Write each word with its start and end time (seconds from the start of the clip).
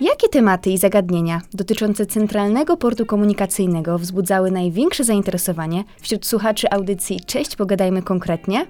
Jakie 0.00 0.28
tematy 0.28 0.70
i 0.70 0.78
zagadnienia 0.78 1.40
dotyczące 1.54 2.06
Centralnego 2.06 2.76
Portu 2.76 3.06
Komunikacyjnego 3.06 3.98
wzbudzały 3.98 4.50
największe 4.50 5.04
zainteresowanie 5.04 5.84
wśród 6.00 6.26
słuchaczy 6.26 6.70
audycji 6.70 7.20
Cześć, 7.20 7.56
pogadajmy 7.56 8.02
konkretnie? 8.02 8.66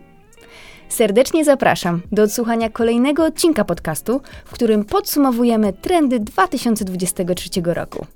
Serdecznie 0.89 1.45
zapraszam 1.45 2.03
do 2.13 2.23
odsłuchania 2.23 2.71
kolejnego 2.71 3.25
odcinka 3.25 3.65
podcastu, 3.65 4.21
w 4.45 4.53
którym 4.53 4.85
podsumowujemy 4.85 5.73
trendy 5.73 6.21
2023 6.21 7.51
roku. 7.65 8.07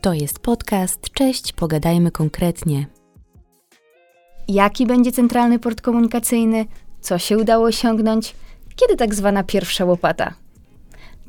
To 0.00 0.14
jest 0.14 0.38
podcast 0.38 1.00
Cześć, 1.10 1.52
pogadajmy 1.52 2.10
konkretnie. 2.10 2.86
Jaki 4.48 4.86
będzie 4.86 5.12
Centralny 5.12 5.58
Port 5.58 5.80
Komunikacyjny? 5.80 6.64
Co 7.00 7.18
się 7.18 7.38
udało 7.38 7.66
osiągnąć? 7.66 8.34
Kiedy 8.76 8.96
tak 8.96 9.14
zwana 9.14 9.44
pierwsza 9.44 9.84
łopata? 9.84 10.47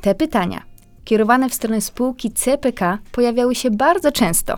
Te 0.01 0.15
pytania, 0.15 0.61
kierowane 1.03 1.49
w 1.49 1.53
stronę 1.53 1.81
spółki 1.81 2.31
CPK, 2.31 2.97
pojawiały 3.11 3.55
się 3.55 3.71
bardzo 3.71 4.11
często. 4.11 4.57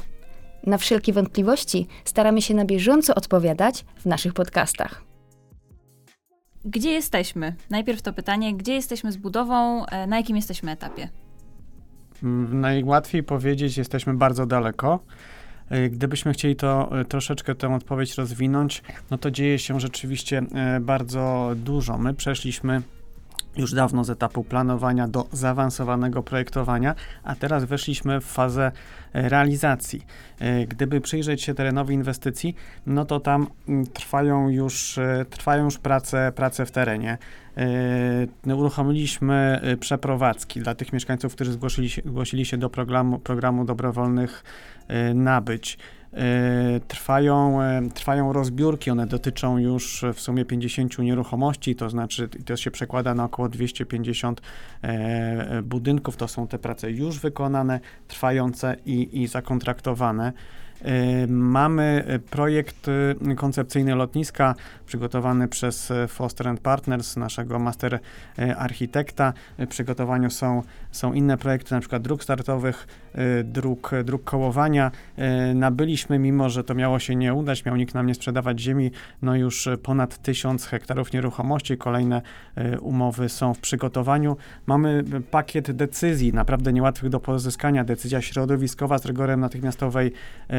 Na 0.66 0.78
wszelkie 0.78 1.14
wątpliwości 1.14 1.88
staramy 2.06 2.42
się 2.42 2.54
na 2.54 2.66
bieżąco 2.66 3.16
odpowiadać 3.16 3.86
w 3.98 4.06
naszych 4.06 4.34
podcastach. 4.34 5.04
Gdzie 6.66 6.92
jesteśmy? 6.92 7.56
Najpierw 7.70 8.02
to 8.02 8.14
pytanie, 8.14 8.56
gdzie 8.56 8.74
jesteśmy 8.74 9.12
z 9.12 9.18
budową, 9.18 9.86
e, 9.86 10.08
na 10.08 10.18
jakim 10.18 10.36
jesteśmy 10.36 10.72
etapie? 10.72 11.10
Najłatwiej 12.52 13.24
powiedzieć, 13.24 13.78
jesteśmy 13.78 14.14
bardzo 14.14 14.46
daleko. 14.46 15.00
E, 15.70 15.90
gdybyśmy 15.90 16.34
chcieli 16.34 16.56
to 16.56 17.00
e, 17.00 17.06
troszeczkę 17.06 17.56
tę 17.56 17.76
odpowiedź 17.76 18.16
rozwinąć, 18.16 18.84
no 19.12 19.18
to 19.18 19.32
dzieje 19.32 19.60
się 19.60 19.80
rzeczywiście 19.80 20.42
bardzo 20.82 21.52
dużo. 21.56 21.98
My 21.98 22.14
przeszliśmy 22.14 22.82
już 23.58 23.74
dawno 23.74 24.04
z 24.04 24.10
etapu 24.10 24.44
planowania 24.44 25.08
do 25.08 25.28
zaawansowanego 25.32 26.24
projektowania, 26.24 26.96
a 27.24 27.36
teraz 27.36 27.64
weszliśmy 27.64 28.22
w 28.22 28.26
fazę 28.26 28.72
e, 29.14 29.30
realizacji. 29.30 30.06
E, 30.40 30.66
gdyby 30.66 31.02
przyjrzeć 31.02 31.42
się 31.42 31.54
terenowi 31.54 31.96
inwestycji, 31.96 32.56
no 32.86 33.06
to 33.06 33.20
tam 33.20 33.48
mm, 33.68 33.86
trwają 33.88 34.50
już, 34.50 34.98
e, 34.98 35.26
trwają 35.30 35.66
już 35.66 35.78
prace, 35.78 36.32
prace 36.36 36.66
w 36.66 36.72
terenie. 36.72 37.18
Uruchomiliśmy 38.46 39.62
przeprowadzki 39.80 40.60
dla 40.60 40.76
tych 40.76 40.94
mieszkańców, 40.94 41.36
którzy 41.36 41.52
zgłosili 41.52 41.90
się, 41.90 42.02
zgłosili 42.06 42.46
się 42.46 42.58
do 42.58 42.70
programu, 42.70 43.20
programu 43.20 43.66
dobrowolnych 43.66 44.44
nabyć. 45.14 45.78
E, 46.14 46.80
trwają, 46.88 47.62
e, 47.62 47.82
trwają 47.94 48.34
rozbiórki, 48.34 48.92
one 48.92 49.08
dotyczą 49.08 49.58
już 49.58 50.06
w 50.14 50.22
sumie 50.22 50.46
50 50.46 51.00
nieruchomości, 51.00 51.76
to 51.76 51.90
znaczy 51.90 52.30
to 52.46 52.58
się 52.58 52.72
przekłada 52.72 53.16
na 53.16 53.24
około 53.24 53.50
250 53.50 54.42
e, 54.82 55.62
budynków. 55.62 56.18
To 56.18 56.28
są 56.28 56.48
te 56.48 56.60
prace 56.60 56.92
już 56.92 57.20
wykonane, 57.20 57.80
trwające 58.08 58.76
i, 58.86 59.22
i 59.22 59.28
zakontraktowane. 59.28 60.34
Mamy 61.28 62.06
projekt 62.30 62.88
koncepcyjny 63.38 63.96
lotniska 63.96 64.56
przygotowany 64.86 65.48
przez 65.48 65.94
Foster 66.08 66.60
Partners, 66.60 67.18
naszego 67.18 67.60
master 67.60 68.00
architekta. 68.58 69.34
W 69.60 69.68
przygotowaniu 69.68 70.30
są, 70.30 70.64
są 70.92 71.14
inne 71.14 71.38
projekty, 71.38 71.74
na 71.74 71.80
przykład 71.80 72.02
dróg 72.02 72.24
startowych, 72.24 72.88
dróg, 73.44 73.92
dróg 74.04 74.24
kołowania. 74.24 74.92
Nabyliśmy, 75.56 76.20
mimo 76.20 76.50
że 76.50 76.64
to 76.64 76.76
miało 76.76 77.00
się 77.00 77.16
nie 77.16 77.34
udać, 77.34 77.66
miał 77.66 77.76
nikt 77.76 77.94
nam 77.94 78.08
nie 78.08 78.16
sprzedawać 78.16 78.60
ziemi, 78.60 78.92
no 79.22 79.36
już 79.36 79.70
ponad 79.84 80.18
tysiąc 80.22 80.66
hektarów 80.66 81.14
nieruchomości, 81.14 81.78
kolejne 81.78 82.22
umowy 82.82 83.30
są 83.30 83.54
w 83.54 83.60
przygotowaniu. 83.60 84.38
Mamy 84.66 85.04
pakiet 85.32 85.72
decyzji, 85.72 86.34
naprawdę 86.34 86.74
niełatwych 86.74 87.12
do 87.12 87.20
pozyskania, 87.20 87.84
decyzja 87.84 88.22
środowiskowa 88.22 88.98
z 88.98 89.06
rygorem 89.06 89.40
natychmiastowej 89.40 90.14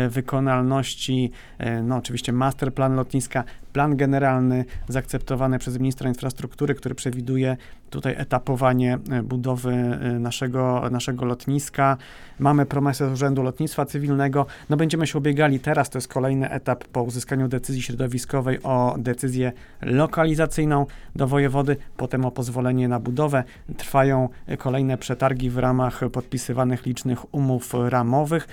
wykonalności, 0.09 1.31
e, 1.59 1.83
no 1.83 1.97
oczywiście 1.97 2.33
masterplan 2.33 2.95
lotniska, 2.95 3.45
plan 3.73 3.97
generalny 3.97 4.65
zaakceptowany 4.89 5.59
przez 5.59 5.79
ministra 5.79 6.09
infrastruktury, 6.09 6.75
który 6.75 6.95
przewiduje 6.95 7.57
tutaj 7.93 8.15
etapowanie 8.19 8.99
e, 9.11 9.23
budowy 9.23 9.73
e, 9.73 10.19
naszego, 10.19 10.83
naszego 10.91 11.25
lotniska. 11.25 11.97
Mamy 12.39 12.67
promesę 12.67 13.09
z 13.09 13.13
Urzędu 13.13 13.43
Lotnictwa 13.43 13.87
Cywilnego. 13.87 14.47
No 14.71 14.77
będziemy 14.77 15.07
się 15.07 15.19
ubiegali 15.19 15.61
teraz, 15.61 15.91
to 15.91 15.99
jest 15.99 16.09
kolejny 16.09 16.51
etap 16.51 16.85
po 16.85 17.03
uzyskaniu 17.03 17.49
decyzji 17.49 17.83
środowiskowej 17.83 18.63
o 18.63 18.95
decyzję 18.99 19.53
lokalizacyjną 19.83 20.87
do 21.17 21.27
wojewody, 21.27 21.77
potem 21.97 22.25
o 22.25 22.31
pozwolenie 22.31 22.89
na 22.89 23.01
budowę. 23.01 23.45
Trwają 23.77 24.29
kolejne 24.59 24.99
przetargi 24.99 25.51
w 25.51 25.59
ramach 25.59 26.01
podpisywanych 26.13 26.87
licznych 26.87 27.35
umów 27.35 27.75
ramowych. 27.89 28.49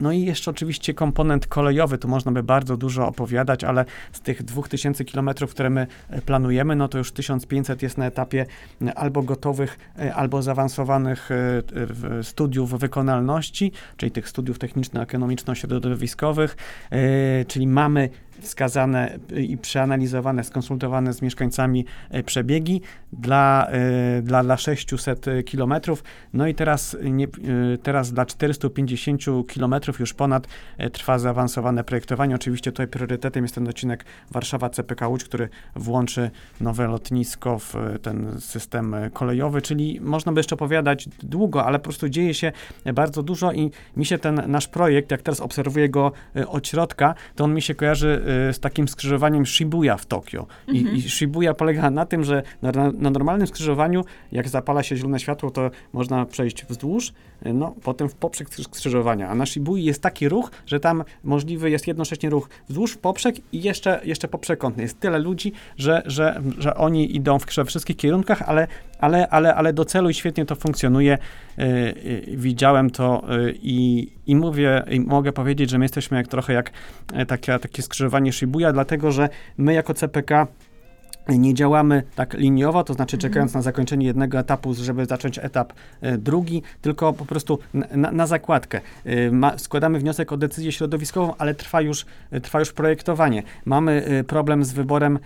No 0.00 0.12
i 0.12 0.20
jeszcze 0.20 0.50
oczywiście 0.50 0.94
komponent 0.94 1.46
kolejowy, 1.46 1.98
tu 1.98 2.08
można 2.08 2.32
by 2.32 2.42
bardzo 2.42 2.76
dużo 2.76 3.08
opowiadać, 3.08 3.64
ale 3.64 3.84
z 4.12 4.20
tych 4.20 4.42
2000 4.48 5.04
kilometrów, 5.04 5.50
które 5.50 5.70
my 5.70 5.86
e, 6.10 6.22
planujemy, 6.22 6.76
no 6.76 6.88
to 6.88 6.98
już 6.98 7.12
1500 7.12 7.82
jest 7.82 7.98
na 7.98 8.06
etapie 8.06 8.46
e, 8.86 8.94
albo 8.94 9.22
gotowych, 9.22 9.78
e, 9.98 10.14
albo 10.14 10.42
zaawansowanych 10.42 11.28
studiów 12.22 12.78
wykonalności, 12.78 13.72
czyli 13.96 14.12
tych 14.12 14.28
studiów 14.28 14.58
techniczno-ekonomiczno-środowiskowych, 14.58 16.56
czyli 17.48 17.66
mamy 17.66 18.08
wskazane 18.40 19.18
i 19.36 19.58
przeanalizowane, 19.58 20.44
skonsultowane 20.44 21.12
z 21.12 21.22
mieszkańcami 21.22 21.84
e, 22.10 22.22
przebiegi 22.22 22.80
dla, 23.12 23.66
e, 23.70 24.22
dla, 24.22 24.42
dla 24.42 24.56
600 24.56 25.26
kilometrów. 25.46 26.04
No 26.32 26.46
i 26.46 26.54
teraz, 26.54 26.96
nie, 27.02 27.24
e, 27.24 27.28
teraz 27.82 28.12
dla 28.12 28.26
450 28.26 29.22
kilometrów 29.48 30.00
już 30.00 30.14
ponad 30.14 30.46
trwa 30.92 31.18
zaawansowane 31.18 31.84
projektowanie. 31.84 32.34
Oczywiście 32.34 32.72
tutaj 32.72 32.88
priorytetem 32.88 33.44
jest 33.44 33.54
ten 33.54 33.68
odcinek 33.68 34.04
Warszawa-CPK 34.32 35.08
Łódź, 35.08 35.24
który 35.24 35.48
włączy 35.76 36.30
nowe 36.60 36.86
lotnisko 36.86 37.58
w 37.58 37.74
ten 38.02 38.40
system 38.40 38.96
kolejowy, 39.12 39.62
czyli 39.62 40.00
można 40.00 40.32
by 40.32 40.38
jeszcze 40.38 40.54
opowiadać 40.54 41.08
długo, 41.22 41.64
ale 41.64 41.78
po 41.78 41.82
prostu 41.82 42.08
dzieje 42.08 42.34
się 42.34 42.52
bardzo 42.94 43.22
dużo 43.22 43.52
i 43.52 43.70
mi 43.96 44.06
się 44.06 44.18
ten 44.18 44.42
nasz 44.46 44.68
projekt, 44.68 45.10
jak 45.10 45.22
teraz 45.22 45.40
obserwuję 45.40 45.88
go 45.88 46.12
od 46.46 46.68
środka, 46.68 47.14
to 47.36 47.44
on 47.44 47.54
mi 47.54 47.62
się 47.62 47.74
kojarzy 47.74 48.22
z 48.52 48.60
takim 48.60 48.88
skrzyżowaniem 48.88 49.46
Shibuya 49.46 49.96
w 49.98 50.06
Tokio. 50.06 50.46
I, 50.68 50.78
mhm. 50.78 50.96
I, 50.96 51.02
Shibuya 51.02 51.54
polega 51.58 51.90
na 51.90 52.06
tym, 52.06 52.24
że 52.24 52.42
na, 52.62 52.72
na, 52.72 53.10
normalnym 53.10 53.46
skrzyżowaniu, 53.46 54.04
jak 54.32 54.48
zapala 54.48 54.82
się 54.82 54.96
zielone 54.96 55.20
światło, 55.20 55.50
to 55.50 55.70
można 55.92 56.26
przejść 56.26 56.64
wzdłuż, 56.64 57.12
y, 57.46 57.52
no 57.52 57.74
potem 57.82 58.08
w 58.08 58.14
poprzek 58.14 58.48
skrzyżowania. 58.50 59.28
A 59.28 59.34
na 59.34 59.46
Shibui 59.46 59.84
jest 59.84 60.02
taki 60.02 60.28
ruch, 60.28 60.50
że 60.66 60.80
tam 60.80 61.04
możliwy 61.24 61.70
jest 61.70 61.86
jednocześnie 61.86 62.30
ruch 62.30 62.48
wzdłuż, 62.68 62.92
w 62.92 62.98
poprzek 62.98 63.36
i 63.52 63.62
jeszcze, 63.62 64.00
jeszcze 64.04 64.28
poprzekątny. 64.28 64.82
Jest 64.82 65.00
tyle 65.00 65.18
ludzi, 65.18 65.52
że, 65.76 66.02
że, 66.06 66.42
że 66.58 66.74
oni 66.74 67.16
idą 67.16 67.38
w 67.38 67.46
wszystkich 67.66 67.96
kierunkach, 67.96 68.42
ale, 68.42 68.66
ale, 68.98 69.28
ale, 69.28 69.54
ale 69.54 69.72
do 69.72 69.84
celu 69.84 70.10
i 70.10 70.14
świetnie 70.14 70.44
to 70.44 70.54
funkcjonuje. 70.54 71.18
Yy, 71.58 71.66
yy, 71.66 72.36
widziałem 72.36 72.90
to 72.90 73.24
yy, 73.28 73.54
i, 73.62 74.08
i 74.26 74.36
mówię, 74.36 74.82
i 74.90 75.00
mogę 75.00 75.32
powiedzieć, 75.32 75.70
że 75.70 75.78
my 75.78 75.84
jesteśmy 75.84 76.16
jak 76.16 76.28
trochę 76.28 76.52
jak 76.52 76.70
takie, 77.26 77.58
takie 77.58 77.82
skrzyżowanie 77.82 78.32
Shibuya, 78.32 78.72
dlatego 78.72 79.12
że 79.12 79.28
my 79.58 79.74
jako 79.74 79.94
CPK 79.94 80.46
nie 81.28 81.54
działamy 81.54 82.02
tak 82.14 82.34
liniowo, 82.34 82.84
to 82.84 82.94
znaczy 82.94 83.16
mhm. 83.16 83.30
czekając 83.30 83.54
na 83.54 83.62
zakończenie 83.62 84.06
jednego 84.06 84.38
etapu, 84.38 84.74
żeby 84.74 85.06
zacząć 85.06 85.38
etap 85.38 85.72
e, 86.00 86.18
drugi, 86.18 86.62
tylko 86.80 87.12
po 87.12 87.26
prostu 87.26 87.58
na, 87.74 88.12
na 88.12 88.26
zakładkę. 88.26 88.80
E, 89.04 89.30
ma, 89.30 89.58
składamy 89.58 89.98
wniosek 89.98 90.32
o 90.32 90.36
decyzję 90.36 90.72
środowiskową, 90.72 91.34
ale 91.38 91.54
trwa 91.54 91.80
już, 91.80 92.06
e, 92.30 92.40
trwa 92.40 92.58
już 92.58 92.72
projektowanie. 92.72 93.42
Mamy 93.64 94.24
problem 94.26 94.64
z 94.64 94.72
wyborem 94.72 95.18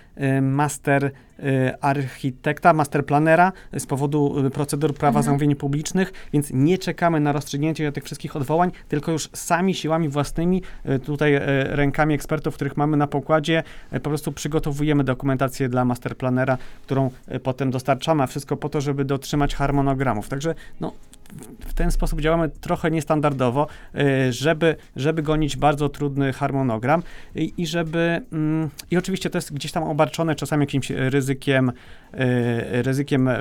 master 0.43 1.10
architekta, 1.80 2.72
masterplanera 2.72 3.53
z 3.78 3.86
powodu 3.86 4.50
procedur 4.54 4.94
prawa 4.94 5.19
mhm. 5.19 5.24
zamówień 5.24 5.56
publicznych, 5.56 6.12
więc 6.33 6.50
nie 6.53 6.78
czekamy 6.78 7.21
na 7.21 7.33
rozstrzygnięcie 7.33 7.92
tych 7.92 8.04
wszystkich 8.04 8.36
odwołań, 8.36 8.71
tylko 8.89 9.12
już 9.12 9.28
sami 9.33 9.74
siłami 9.74 10.09
własnymi, 10.09 10.62
tutaj 11.04 11.41
rękami 11.65 12.15
ekspertów, 12.15 12.54
których 12.54 12.77
mamy 12.77 12.97
na 12.97 13.06
pokładzie, 13.06 13.62
po 13.91 14.00
prostu 14.00 14.33
przygotowujemy 14.33 15.04
dokumentację 15.04 15.68
dla 15.68 15.84
masterplanera, 15.84 16.59
którą 16.83 17.10
potem 17.42 17.71
dostarczamy, 17.71 18.22
a 18.22 18.27
wszystko 18.27 18.56
po 18.56 18.68
to, 18.68 18.80
żeby 18.80 19.04
dotrzymać 19.04 19.54
harmonogramów. 19.54 20.28
Także 20.28 20.54
no, 20.80 20.92
w 21.61 21.75
ten 21.75 21.91
sposób 21.91 22.21
działamy 22.21 22.49
trochę 22.49 22.91
niestandardowo, 22.91 23.67
y, 23.95 24.33
żeby, 24.33 24.77
żeby 24.97 25.23
gonić 25.23 25.57
bardzo 25.57 25.89
trudny 25.89 26.33
harmonogram 26.33 27.03
i, 27.34 27.53
i 27.57 27.67
żeby, 27.67 28.21
mm, 28.33 28.71
i 28.91 28.97
oczywiście 28.97 29.31
to 29.31 29.39
jest 29.39 29.55
gdzieś 29.55 29.73
tam 29.73 29.83
obarczone 29.83 30.34
czasami 30.34 30.63
jakimś 30.63 30.91
ryzykiem, 30.91 31.69
y, 31.69 32.83
ryzykiem 32.83 33.29
y, 33.29 33.37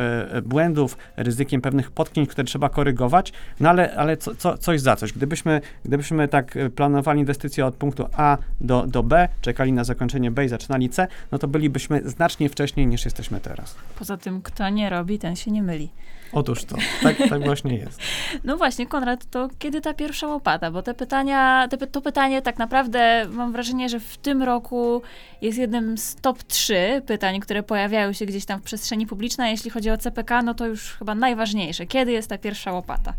błędów, 0.45 0.97
ryzykiem 1.17 1.61
pewnych 1.61 1.91
potknięć, 1.91 2.29
które 2.29 2.45
trzeba 2.45 2.69
korygować, 2.69 3.33
no 3.59 3.69
ale, 3.69 3.95
ale 3.95 4.17
co, 4.17 4.35
co, 4.35 4.57
coś 4.57 4.81
za 4.81 4.95
coś. 4.95 5.13
Gdybyśmy, 5.13 5.61
gdybyśmy 5.85 6.27
tak 6.27 6.57
planowali 6.75 7.19
inwestycje 7.19 7.65
od 7.65 7.75
punktu 7.75 8.07
A 8.13 8.37
do, 8.61 8.87
do 8.87 9.03
B, 9.03 9.29
czekali 9.41 9.73
na 9.73 9.83
zakończenie 9.83 10.31
B 10.31 10.45
i 10.45 10.49
zaczynali 10.49 10.89
C, 10.89 11.07
no 11.31 11.37
to 11.37 11.47
bylibyśmy 11.47 12.01
znacznie 12.09 12.49
wcześniej 12.49 12.87
niż 12.87 13.05
jesteśmy 13.05 13.39
teraz. 13.39 13.75
Poza 13.99 14.17
tym, 14.17 14.41
kto 14.41 14.69
nie 14.69 14.89
robi, 14.89 15.19
ten 15.19 15.35
się 15.35 15.51
nie 15.51 15.63
myli. 15.63 15.89
Otóż 16.33 16.65
to, 16.65 16.75
tak, 17.03 17.17
tak 17.29 17.43
właśnie 17.43 17.77
jest. 17.77 17.99
No 18.43 18.57
właśnie, 18.57 18.87
Konrad, 18.87 19.25
to 19.25 19.49
kiedy 19.59 19.81
ta 19.81 19.93
pierwsza 19.93 20.27
łopata? 20.27 20.71
Bo 20.71 20.81
te 20.81 20.93
pytania, 20.93 21.67
te, 21.67 21.87
to 21.87 22.01
pytanie 22.01 22.41
tak 22.41 22.57
naprawdę 22.57 23.25
mam 23.31 23.51
wrażenie, 23.51 23.89
że 23.89 23.99
w 23.99 24.17
tym 24.17 24.43
roku 24.43 25.01
jest 25.41 25.57
jednym 25.57 25.97
z 25.97 26.15
top 26.15 26.43
3 26.43 27.01
pytań, 27.05 27.39
które 27.39 27.63
pojawiają 27.63 28.13
się 28.13 28.25
gdzieś 28.25 28.45
tam 28.45 28.59
w 28.59 28.63
przestrzeni 28.63 29.07
publicznej. 29.07 29.51
Jeśli 29.51 29.71
chodzi 29.71 29.91
o 29.91 29.97
CPK, 29.97 30.41
no 30.41 30.53
to 30.53 30.67
już 30.67 30.93
chyba 30.93 31.15
najważniejsze. 31.15 31.85
Kiedy 31.85 32.11
jest 32.11 32.29
ta 32.29 32.37
pierwsza 32.37 32.71
łopata? 32.71 33.13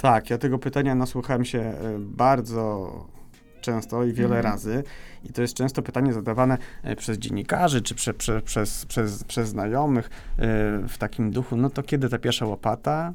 Tak, 0.00 0.30
ja 0.30 0.38
tego 0.38 0.58
pytania 0.58 0.94
nasłuchałem 0.94 1.44
się 1.44 1.58
e, 1.58 1.74
bardzo 1.98 3.15
często 3.66 4.04
i 4.04 4.12
wiele 4.12 4.36
mhm. 4.36 4.44
razy. 4.44 4.84
I 5.24 5.32
to 5.32 5.42
jest 5.42 5.54
często 5.54 5.82
pytanie 5.82 6.12
zadawane 6.12 6.58
e, 6.82 6.96
przez 6.96 7.18
dziennikarzy 7.18 7.82
czy 7.82 7.94
prze, 7.94 8.14
prze, 8.14 8.42
przez, 8.42 8.86
przez, 8.86 9.24
przez 9.24 9.48
znajomych 9.48 10.06
e, 10.06 10.10
w 10.88 10.98
takim 10.98 11.30
duchu, 11.30 11.56
no 11.56 11.70
to 11.70 11.82
kiedy 11.82 12.08
ta 12.08 12.18
pierwsza 12.18 12.46
łopata? 12.46 13.12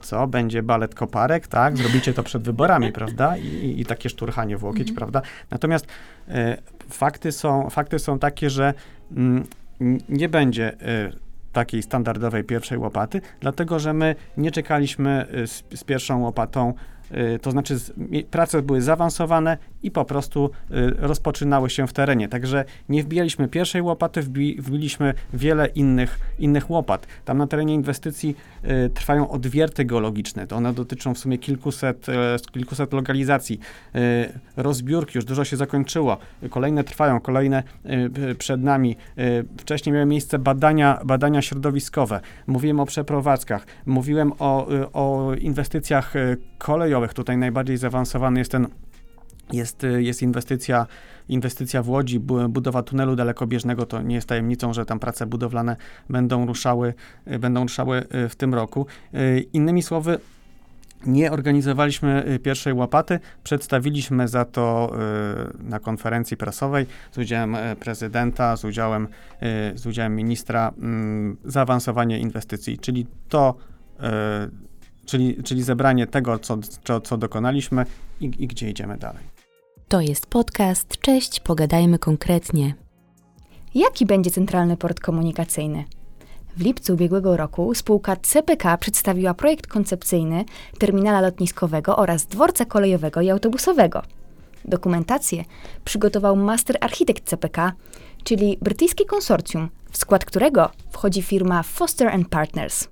Co? 0.00 0.26
Będzie 0.26 0.62
balet 0.62 0.94
koparek, 0.94 1.46
tak? 1.46 1.76
Zrobicie 1.76 2.14
to 2.14 2.22
przed 2.22 2.42
wyborami, 2.42 2.92
prawda? 3.00 3.36
I, 3.36 3.46
i, 3.46 3.80
i 3.80 3.86
takie 3.86 4.08
szturchanie 4.08 4.56
w 4.56 4.64
łokieć, 4.64 4.88
mhm. 4.90 4.96
prawda? 4.96 5.22
Natomiast 5.50 5.86
e, 6.28 6.58
fakty, 6.88 7.32
są, 7.32 7.70
fakty 7.70 7.98
są 7.98 8.18
takie, 8.18 8.50
że 8.50 8.74
mm, 9.16 9.46
nie 10.08 10.28
będzie 10.28 10.76
takiej 11.52 11.82
standardowej 11.82 12.44
pierwszej 12.44 12.78
łopaty, 12.78 13.20
dlatego 13.40 13.78
że 13.78 13.92
my 13.92 14.14
nie 14.36 14.50
czekaliśmy 14.50 15.26
z, 15.46 15.78
z 15.80 15.84
pierwszą 15.84 16.20
łopatą 16.20 16.74
to 17.42 17.50
znaczy 17.50 17.76
prace 18.30 18.62
były 18.62 18.82
zaawansowane 18.82 19.58
i 19.82 19.90
po 19.90 20.04
prostu 20.04 20.50
y, 20.70 20.74
rozpoczynały 20.98 21.70
się 21.70 21.86
w 21.86 21.92
terenie. 21.92 22.28
Także 22.28 22.64
nie 22.88 23.02
wbijaliśmy 23.02 23.48
pierwszej 23.48 23.82
łopaty, 23.82 24.22
wbi, 24.22 24.56
wbiliśmy 24.60 25.14
wiele 25.34 25.66
innych, 25.66 26.18
innych 26.38 26.70
łopat. 26.70 27.06
Tam 27.24 27.38
na 27.38 27.46
terenie 27.46 27.74
inwestycji 27.74 28.36
y, 28.64 28.90
trwają 28.90 29.30
odwierty 29.30 29.84
geologiczne. 29.84 30.46
To 30.46 30.56
one 30.56 30.72
dotyczą 30.72 31.14
w 31.14 31.18
sumie 31.18 31.38
kilkuset, 31.38 32.06
kilkuset 32.52 32.92
lokalizacji. 32.92 33.60
Rozbiórki 34.56 35.18
już 35.18 35.24
dużo 35.24 35.44
się 35.44 35.56
zakończyło. 35.56 36.16
Kolejne 36.50 36.84
trwają, 36.84 37.20
kolejne 37.20 37.62
przed 38.38 38.62
nami. 38.62 38.96
Wcześniej 39.58 39.92
miały 39.92 40.06
miejsce 40.06 40.38
badania, 40.38 41.00
badania 41.04 41.42
środowiskowe. 41.42 42.20
Mówiłem 42.46 42.80
o 42.80 42.86
przeprowadzkach. 42.86 43.66
Mówiłem 43.86 44.32
o, 44.38 44.66
o 44.92 45.34
inwestycjach 45.34 46.14
kolejowych 46.58 47.14
Tutaj 47.14 47.36
najbardziej 47.36 47.76
zaawansowany 47.76 48.38
jest 48.38 48.50
ten 48.50 48.66
jest, 49.52 49.86
jest 49.98 50.22
inwestycja, 50.22 50.86
inwestycja 51.28 51.82
w 51.82 51.88
Łodzi, 51.88 52.20
budowa 52.48 52.82
tunelu 52.82 53.16
dalekobieżnego, 53.16 53.86
to 53.86 54.02
nie 54.02 54.14
jest 54.14 54.28
tajemnicą, 54.28 54.72
że 54.72 54.86
tam 54.86 54.98
prace 54.98 55.26
budowlane 55.26 55.76
będą 56.10 56.46
ruszały, 56.46 56.94
będą 57.40 57.62
ruszały 57.62 58.04
y, 58.14 58.28
w 58.28 58.36
tym 58.36 58.54
roku. 58.54 58.86
Y, 59.14 59.46
innymi 59.52 59.82
słowy, 59.82 60.18
nie 61.06 61.32
organizowaliśmy 61.32 62.26
y, 62.28 62.38
pierwszej 62.38 62.72
łapaty, 62.72 63.20
przedstawiliśmy 63.44 64.28
za 64.28 64.44
to 64.44 64.92
na 65.60 65.78
konferencji 65.80 66.36
prasowej 66.36 66.86
z 67.12 67.18
udziałem 67.18 67.56
prezydenta, 67.80 68.56
z 68.56 68.64
udziałem, 68.64 69.08
z 69.74 69.86
udziałem 69.86 70.16
ministra 70.16 70.72
mm, 70.78 71.36
zaawansowanie 71.44 72.18
inwestycji, 72.18 72.78
czyli 72.78 73.06
to 73.28 73.54
czyli, 75.06 75.42
czyli 75.42 75.62
zebranie 75.62 76.06
tego, 76.06 76.38
co, 76.38 76.58
co, 76.84 77.00
co 77.00 77.16
dokonaliśmy 77.16 77.86
i, 78.20 78.24
i 78.38 78.46
gdzie 78.46 78.70
idziemy 78.70 78.96
dalej. 78.96 79.31
To 79.92 80.00
jest 80.00 80.26
podcast. 80.26 80.98
Cześć, 81.00 81.40
pogadajmy 81.40 81.98
konkretnie. 81.98 82.74
Jaki 83.74 84.06
będzie 84.06 84.30
centralny 84.30 84.76
port 84.76 85.00
komunikacyjny? 85.00 85.84
W 86.56 86.60
lipcu 86.62 86.92
ubiegłego 86.92 87.36
roku 87.36 87.74
spółka 87.74 88.16
CPK 88.16 88.78
przedstawiła 88.78 89.34
projekt 89.34 89.66
koncepcyjny 89.66 90.44
terminala 90.78 91.20
lotniskowego 91.20 91.96
oraz 91.96 92.26
dworca 92.26 92.64
kolejowego 92.64 93.20
i 93.20 93.30
autobusowego. 93.30 94.02
Dokumentację 94.64 95.44
przygotował 95.84 96.36
master 96.36 96.76
architekt 96.80 97.24
CPK, 97.24 97.72
czyli 98.24 98.58
brytyjskie 98.60 99.04
konsorcjum, 99.04 99.68
w 99.90 99.96
skład 99.96 100.24
którego 100.24 100.70
wchodzi 100.90 101.22
firma 101.22 101.62
Foster 101.62 102.26
Partners. 102.30 102.88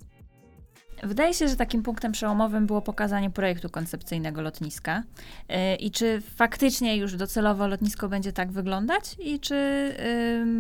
Wydaje 1.03 1.35
się, 1.35 1.49
że 1.49 1.57
takim 1.57 1.83
punktem 1.83 2.13
przełomowym 2.13 2.67
było 2.67 2.83
pokazanie 2.83 3.31
projektu 3.31 3.71
koncepcyjnego 3.71 4.43
lotniska. 4.43 5.03
Yy, 5.49 5.77
I 5.77 5.91
czy 5.91 6.23
faktycznie 6.35 6.97
już 6.97 7.17
docelowo 7.17 7.67
lotnisko 7.67 8.09
będzie 8.09 8.33
tak 8.33 8.53
wyglądać? 8.53 9.17
I 9.19 9.41
czy 9.41 9.91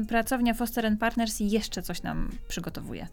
pracownia 0.08 0.54
Foster 0.54 0.98
Partners 0.98 1.40
jeszcze 1.40 1.82
coś 1.82 2.02
nam 2.02 2.30
przygotowuje? 2.48 3.08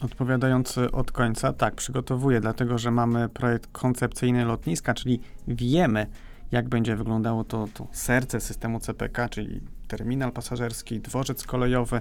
Odpowiadając 0.00 0.78
od 0.78 1.12
końca, 1.12 1.52
tak, 1.52 1.74
przygotowuje, 1.74 2.40
dlatego 2.40 2.78
że 2.78 2.90
mamy 2.90 3.28
projekt 3.28 3.70
koncepcyjny 3.72 4.44
lotniska, 4.44 4.94
czyli 4.94 5.20
wiemy, 5.48 6.06
jak 6.52 6.68
będzie 6.68 6.96
wyglądało 6.96 7.44
to, 7.44 7.68
to 7.74 7.86
serce 7.92 8.40
systemu 8.40 8.80
CPK, 8.80 9.28
czyli 9.28 9.60
terminal 9.88 10.32
pasażerski, 10.32 11.00
dworzec 11.00 11.44
kolejowy, 11.44 12.00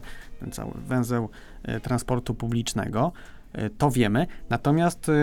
cały 0.51 0.71
węzeł 0.88 1.30
y, 1.69 1.80
transportu 1.80 2.36
publicznego. 2.36 3.12
E, 3.54 3.70
to 3.70 3.92
wiemy. 3.92 4.28
Natomiast 4.50 5.10
e, 5.10 5.14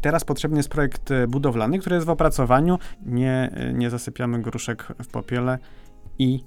teraz 0.00 0.24
potrzebny 0.24 0.56
jest 0.56 0.68
projekt 0.68 1.10
e, 1.10 1.26
budowlany, 1.26 1.78
który 1.78 1.94
jest 1.94 2.06
w 2.06 2.10
opracowaniu. 2.10 2.78
Nie, 3.06 3.50
nie 3.74 3.90
zasypiamy 3.90 4.42
gruszek 4.42 4.88
w 5.02 5.06
popiele 5.06 5.58
i 6.18 6.44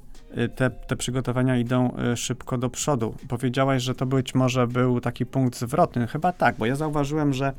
te, 0.56 0.70
te 0.70 0.96
przygotowania 0.96 1.58
idą 1.58 1.96
szybko 2.16 2.58
do 2.58 2.70
przodu. 2.70 3.16
Powiedziałaś, 3.28 3.84
że 3.84 3.96
to 3.96 4.06
być 4.06 4.36
może 4.36 4.68
był 4.68 5.02
taki 5.02 5.26
punkt 5.26 5.58
zwrotny. 5.60 6.08
Chyba 6.08 6.32
tak, 6.34 6.56
bo 6.58 6.66
ja 6.66 6.76
zauważyłem, 6.76 7.34
że 7.34 7.54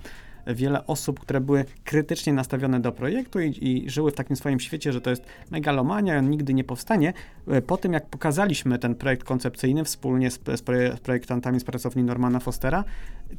wiele 0.46 0.86
osób, 0.86 1.20
które 1.20 1.40
były 1.40 1.64
krytycznie 1.84 2.32
nastawione 2.32 2.80
do 2.80 2.92
projektu 2.92 3.40
i, 3.40 3.58
i, 3.60 3.90
żyły 3.90 4.10
w 4.10 4.14
takim 4.14 4.36
swoim 4.36 4.60
świecie, 4.60 4.92
że 4.92 5.00
to 5.00 5.10
jest 5.10 5.24
megalomania, 5.50 6.18
on 6.18 6.30
nigdy 6.30 6.54
nie 6.54 6.64
powstanie. 6.64 7.12
E, 7.48 7.62
po 7.62 7.76
tym, 7.76 7.92
jak 7.92 8.06
pokazaliśmy 8.06 8.78
ten 8.78 8.94
projekt 8.94 9.24
koncepcyjny 9.24 9.84
wspólnie 9.84 10.30
z, 10.30 10.40
z 10.56 11.00
projektantami 11.00 11.60
z 11.60 11.64
pracowni 11.64 12.02
Normana 12.02 12.40
Fostera, 12.40 12.84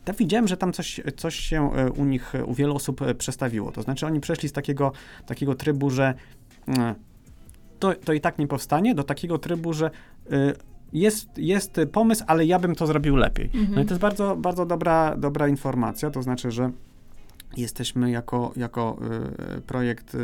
to 0.06 0.14
widziałem, 0.14 0.48
że 0.48 0.58
tam 0.58 0.74
coś, 0.74 1.02
coś 1.18 1.36
się 1.36 1.74
e, 1.76 1.92
u 1.92 2.06
nich, 2.06 2.34
u 2.46 2.54
wielu 2.54 2.76
osób 2.76 3.02
e, 3.02 3.16
przestawiło. 3.16 3.72
To 3.72 3.82
znaczy 3.82 4.06
oni 4.06 4.20
przeszli 4.20 4.50
z 4.50 4.52
takiego, 4.52 4.92
takiego 5.26 5.56
trybu, 5.56 5.90
że 5.90 6.14
to, 7.80 7.94
to 7.94 8.14
i 8.14 8.22
tak 8.22 8.38
nie 8.40 8.48
powstanie, 8.48 8.96
do 8.96 9.04
takiego 9.04 9.38
trybu, 9.38 9.74
że 9.74 9.92
jest, 10.94 11.38
jest 11.38 11.80
pomysł, 11.92 12.24
ale 12.28 12.46
ja 12.46 12.60
bym 12.60 12.76
to 12.76 12.88
zrobił 12.88 13.16
lepiej. 13.16 13.46
Mhm. 13.46 13.76
No 13.76 13.82
i 13.82 13.86
to 13.86 13.94
jest 13.94 14.02
bardzo, 14.02 14.36
bardzo 14.36 14.66
dobra, 14.66 15.16
dobra 15.18 15.48
informacja, 15.48 16.12
to 16.12 16.22
znaczy, 16.22 16.52
że 16.52 16.72
jesteśmy 17.58 18.12
jako, 18.12 18.54
jako 18.56 18.98
y, 19.58 19.62
projekt 19.62 20.16
y, 20.16 20.20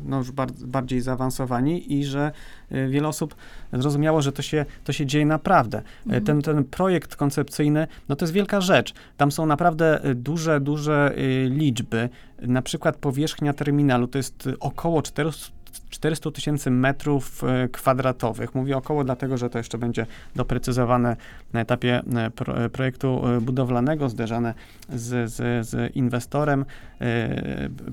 no 0.00 0.18
już 0.18 0.30
bar 0.30 0.50
bardziej 0.52 1.00
zaawansowani 1.00 1.92
i 1.92 2.04
że 2.04 2.32
y, 2.72 2.88
wiele 2.88 3.08
osób 3.08 3.34
zrozumiało, 3.72 4.22
że 4.22 4.32
to 4.32 4.42
się, 4.42 4.64
to 4.84 4.92
się 4.92 5.06
dzieje 5.06 5.26
naprawdę. 5.26 5.82
Mhm. 6.06 6.24
Ten, 6.24 6.42
ten 6.42 6.64
projekt 6.64 7.16
koncepcyjny, 7.16 7.86
no 8.08 8.16
to 8.16 8.24
jest 8.24 8.32
wielka 8.32 8.60
rzecz. 8.60 8.94
Tam 9.16 9.32
są 9.32 9.46
naprawdę 9.46 10.00
duże, 10.14 10.60
duże 10.60 11.14
liczby. 11.48 12.08
Na 12.42 12.62
przykład 12.62 12.96
powierzchnia 12.96 13.52
terminalu 13.52 14.06
to 14.06 14.18
jest 14.18 14.48
około 14.60 15.02
400 15.02 15.54
400 15.94 16.30
tysięcy 16.30 16.70
metrów 16.70 17.44
e, 17.44 17.68
kwadratowych. 17.68 18.54
Mówię 18.54 18.76
około, 18.76 19.04
dlatego 19.04 19.36
że 19.36 19.50
to 19.50 19.58
jeszcze 19.58 19.78
będzie 19.78 20.06
doprecyzowane 20.36 21.16
na 21.52 21.60
etapie 21.60 22.02
e, 22.16 22.30
pro, 22.30 22.70
projektu 22.70 23.28
e, 23.28 23.40
budowlanego, 23.40 24.08
zderzane 24.08 24.54
z, 24.88 25.32
z, 25.32 25.66
z 25.68 25.96
inwestorem 25.96 26.64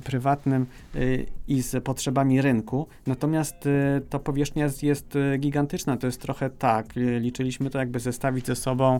prywatnym 0.03 0.65
i 1.47 1.61
z 1.61 1.83
potrzebami 1.83 2.41
rynku. 2.41 2.87
Natomiast 3.07 3.55
ta 4.09 4.19
powierzchnia 4.19 4.63
jest, 4.63 4.83
jest 4.83 5.17
gigantyczna. 5.39 5.97
To 5.97 6.07
jest 6.07 6.21
trochę 6.21 6.49
tak, 6.49 6.85
liczyliśmy 6.95 7.69
to 7.69 7.79
jakby 7.79 7.99
zestawić 7.99 8.45
ze 8.45 8.55
sobą 8.55 8.99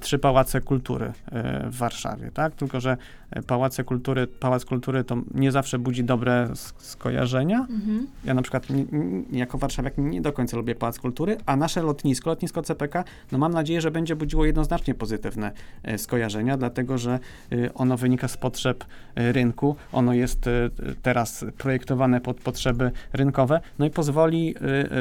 trzy 0.00 0.18
pałace 0.18 0.60
kultury 0.60 1.12
w 1.64 1.76
Warszawie, 1.76 2.30
tak? 2.30 2.54
Tylko, 2.54 2.80
że 2.80 2.96
pałace 3.46 3.84
kultury, 3.84 4.26
pałac 4.26 4.64
kultury 4.64 5.04
to 5.04 5.16
nie 5.34 5.52
zawsze 5.52 5.78
budzi 5.78 6.04
dobre 6.04 6.48
skojarzenia. 6.78 7.58
Mhm. 7.58 8.06
Ja 8.24 8.34
na 8.40 8.42
przykład 8.42 8.66
jako 9.32 9.58
warszawiak 9.58 9.94
nie 9.98 10.20
do 10.20 10.32
końca 10.32 10.56
lubię 10.56 10.74
Pałac 10.74 10.98
Kultury, 10.98 11.36
a 11.46 11.56
nasze 11.56 11.82
lotnisko, 11.82 12.30
lotnisko 12.30 12.62
CPK, 12.62 13.04
no 13.32 13.38
mam 13.38 13.52
nadzieję, 13.52 13.80
że 13.80 13.90
będzie 13.90 14.16
budziło 14.16 14.44
jednoznacznie 14.44 14.94
pozytywne 14.94 15.52
e, 15.82 15.98
skojarzenia, 15.98 16.56
dlatego 16.56 16.98
że 16.98 17.18
e, 17.52 17.74
ono 17.74 17.96
wynika 17.96 18.28
z 18.28 18.36
potrzeb 18.36 18.84
e, 19.14 19.32
rynku, 19.32 19.76
ono 19.92 20.14
jest 20.14 20.48
teraz 21.02 21.44
projektowane 21.58 22.20
pod 22.20 22.40
potrzeby 22.40 22.90
rynkowe, 23.12 23.60
no 23.78 23.86
i 23.86 23.90
pozwoli 23.90 24.54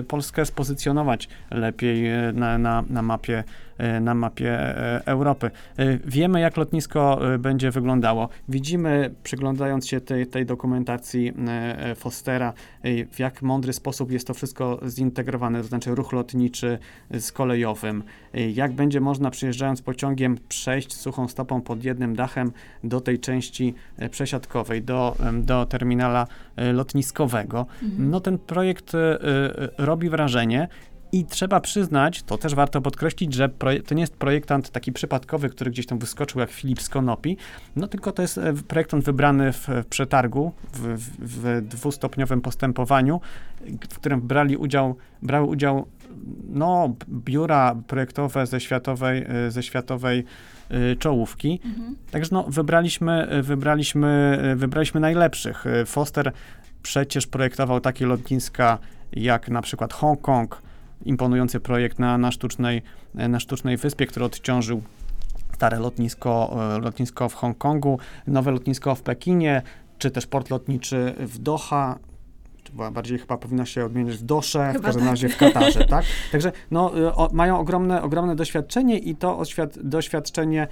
Polskę 0.07 0.45
spozycjonować 0.45 1.29
lepiej 1.51 2.03
na, 2.33 2.57
na, 2.57 2.83
na 2.89 3.01
mapie 3.01 3.43
na 4.01 4.13
mapie 4.13 4.51
e, 4.51 5.01
Europy. 5.05 5.51
E, 5.77 5.97
Wiemy, 6.05 6.39
jak 6.39 6.57
lotnisko 6.57 7.33
e, 7.33 7.37
będzie 7.37 7.71
wyglądało. 7.71 8.29
Widzimy, 8.49 9.13
przyglądając 9.23 9.87
się 9.87 10.01
tej, 10.01 10.27
tej 10.27 10.45
dokumentacji 10.45 11.33
e, 11.47 11.79
e, 11.79 11.95
Fostera, 11.95 12.53
e, 12.83 13.05
w 13.05 13.19
jak 13.19 13.41
mądry 13.41 13.73
sposób 13.73 14.11
jest 14.11 14.27
to 14.27 14.33
wszystko 14.33 14.79
zintegrowane, 14.87 15.61
to 15.61 15.67
znaczy 15.67 15.95
ruch 15.95 16.13
lotniczy 16.13 16.79
z 17.11 17.31
kolejowym, 17.31 18.03
e, 18.33 18.49
jak 18.49 18.73
będzie 18.73 19.01
można 19.01 19.31
przyjeżdżając 19.31 19.81
pociągiem 19.81 20.37
przejść 20.49 20.95
suchą 20.95 21.27
stopą 21.27 21.61
pod 21.61 21.83
jednym 21.83 22.15
dachem 22.15 22.51
do 22.83 23.01
tej 23.01 23.19
części 23.19 23.73
e, 23.97 24.09
przesiadkowej, 24.09 24.81
do, 24.81 25.15
do 25.33 25.65
terminala 25.65 26.27
e, 26.55 26.73
lotniskowego. 26.73 27.65
No 27.97 28.19
ten 28.19 28.37
projekt 28.37 28.95
e, 28.95 28.97
e, 28.97 29.69
robi 29.77 30.09
wrażenie. 30.09 30.67
I 31.11 31.25
trzeba 31.25 31.59
przyznać, 31.59 32.23
to 32.23 32.37
też 32.37 32.55
warto 32.55 32.81
podkreślić, 32.81 33.33
że 33.33 33.49
to 33.87 33.95
nie 33.95 34.01
jest 34.01 34.15
projektant 34.15 34.69
taki 34.69 34.91
przypadkowy, 34.91 35.49
który 35.49 35.71
gdzieś 35.71 35.85
tam 35.85 35.99
wyskoczył 35.99 36.39
jak 36.39 36.51
Filip 36.51 36.81
z 36.81 36.89
Konopi, 36.89 37.37
no 37.75 37.87
tylko 37.87 38.11
to 38.11 38.21
jest 38.21 38.37
e, 38.37 38.53
projektant 38.53 39.05
wybrany 39.05 39.53
w, 39.53 39.67
w 39.67 39.85
przetargu, 39.85 40.51
w, 40.73 40.79
w, 40.79 41.09
w 41.19 41.67
dwustopniowym 41.67 42.41
postępowaniu, 42.41 43.21
w 43.89 43.95
którym 43.95 44.21
brali 44.21 44.57
udział, 44.57 44.95
brały 45.21 45.47
udział 45.47 45.87
no, 46.49 46.95
biura 47.09 47.75
projektowe 47.87 48.47
ze 48.47 48.59
światowej, 48.59 49.25
e, 49.27 49.51
ze 49.51 49.63
światowej 49.63 50.25
e, 50.69 50.95
czołówki. 50.95 51.59
Mhm. 51.65 51.95
Także 52.11 52.29
no, 52.31 52.43
wybraliśmy, 52.43 53.27
wybraliśmy, 53.41 54.39
wybraliśmy 54.55 54.99
najlepszych. 54.99 55.65
Foster 55.85 56.31
przecież 56.83 57.27
projektował 57.27 57.79
takie 57.79 58.05
lotniska 58.05 58.77
jak 59.13 59.49
na 59.49 59.61
przykład 59.61 59.93
Hongkong, 59.93 60.61
imponujący 61.05 61.59
projekt 61.59 61.99
na, 61.99 62.17
na, 62.17 62.31
sztucznej, 62.31 62.81
na 63.13 63.39
sztucznej 63.39 63.77
wyspie, 63.77 64.05
który 64.05 64.25
odciążył 64.25 64.81
stare 65.53 65.79
lotnisko, 65.79 66.57
e, 66.75 66.79
lotnisko 66.79 67.29
w 67.29 67.33
Hongkongu, 67.33 67.99
nowe 68.27 68.51
lotnisko 68.51 68.95
w 68.95 69.01
Pekinie, 69.01 69.61
czy 69.97 70.11
też 70.11 70.27
port 70.27 70.49
lotniczy 70.49 71.13
w 71.17 71.37
Doha, 71.37 71.99
bardziej 72.91 73.19
chyba 73.19 73.37
powinno 73.37 73.65
się 73.65 73.85
odmienić 73.85 74.17
w 74.17 74.23
Dosze, 74.23 74.69
w 74.69 74.73
Chyba 74.73 74.85
każdym 74.85 75.03
tak. 75.03 75.11
razie 75.11 75.29
w 75.29 75.37
Katarze, 75.37 75.85
tak? 75.85 76.05
Także 76.31 76.51
no, 76.71 76.99
y, 76.99 77.13
o, 77.13 77.29
mają 77.33 77.59
ogromne, 77.59 78.01
ogromne 78.01 78.35
doświadczenie 78.35 78.97
i 78.97 79.15
to 79.15 79.39
oświad, 79.39 79.79
doświadczenie 79.83 80.67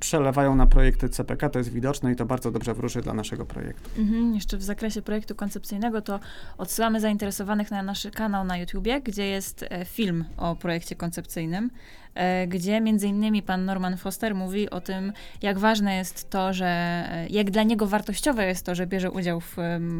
przelewają 0.00 0.56
na 0.56 0.66
projekty 0.66 1.08
CPK, 1.08 1.48
to 1.48 1.58
jest 1.58 1.72
widoczne 1.72 2.12
i 2.12 2.16
to 2.16 2.26
bardzo 2.26 2.50
dobrze 2.50 2.74
wróży 2.74 3.00
dla 3.00 3.14
naszego 3.14 3.46
projektu. 3.46 3.90
Mhm, 3.98 4.34
jeszcze 4.34 4.56
w 4.56 4.62
zakresie 4.62 5.02
projektu 5.02 5.34
koncepcyjnego 5.34 6.02
to 6.02 6.20
odsyłamy 6.58 7.00
zainteresowanych 7.00 7.70
na 7.70 7.82
nasz 7.82 8.06
kanał 8.14 8.44
na 8.44 8.58
YouTubie, 8.58 9.00
gdzie 9.00 9.26
jest 9.26 9.64
e, 9.70 9.84
film 9.84 10.24
o 10.36 10.56
projekcie 10.56 10.96
koncepcyjnym, 10.96 11.70
e, 12.14 12.46
gdzie 12.46 12.80
między 12.80 13.08
innymi 13.08 13.42
pan 13.42 13.64
Norman 13.64 13.96
Foster 13.96 14.34
mówi 14.34 14.70
o 14.70 14.80
tym, 14.80 15.12
jak 15.42 15.58
ważne 15.58 15.96
jest 15.96 16.30
to, 16.30 16.52
że 16.52 16.66
e, 16.66 17.26
jak 17.30 17.50
dla 17.50 17.62
niego 17.62 17.86
wartościowe 17.86 18.46
jest 18.46 18.66
to, 18.66 18.74
że 18.74 18.86
bierze 18.86 19.10
udział 19.10 19.40
w 19.40 19.56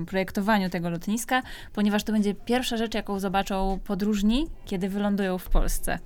projektowaniu 0.06 0.70
tego 0.70 0.90
lotniska, 0.90 1.42
ponieważ 1.72 2.04
to 2.04 2.12
będzie 2.12 2.34
pierwsza 2.34 2.76
rzecz, 2.76 2.94
jaką 2.94 3.20
zobaczą 3.20 3.78
podróżni, 3.84 4.46
kiedy 4.64 4.88
wylądują 4.88 5.38
w 5.38 5.48
Polsce 5.48 5.98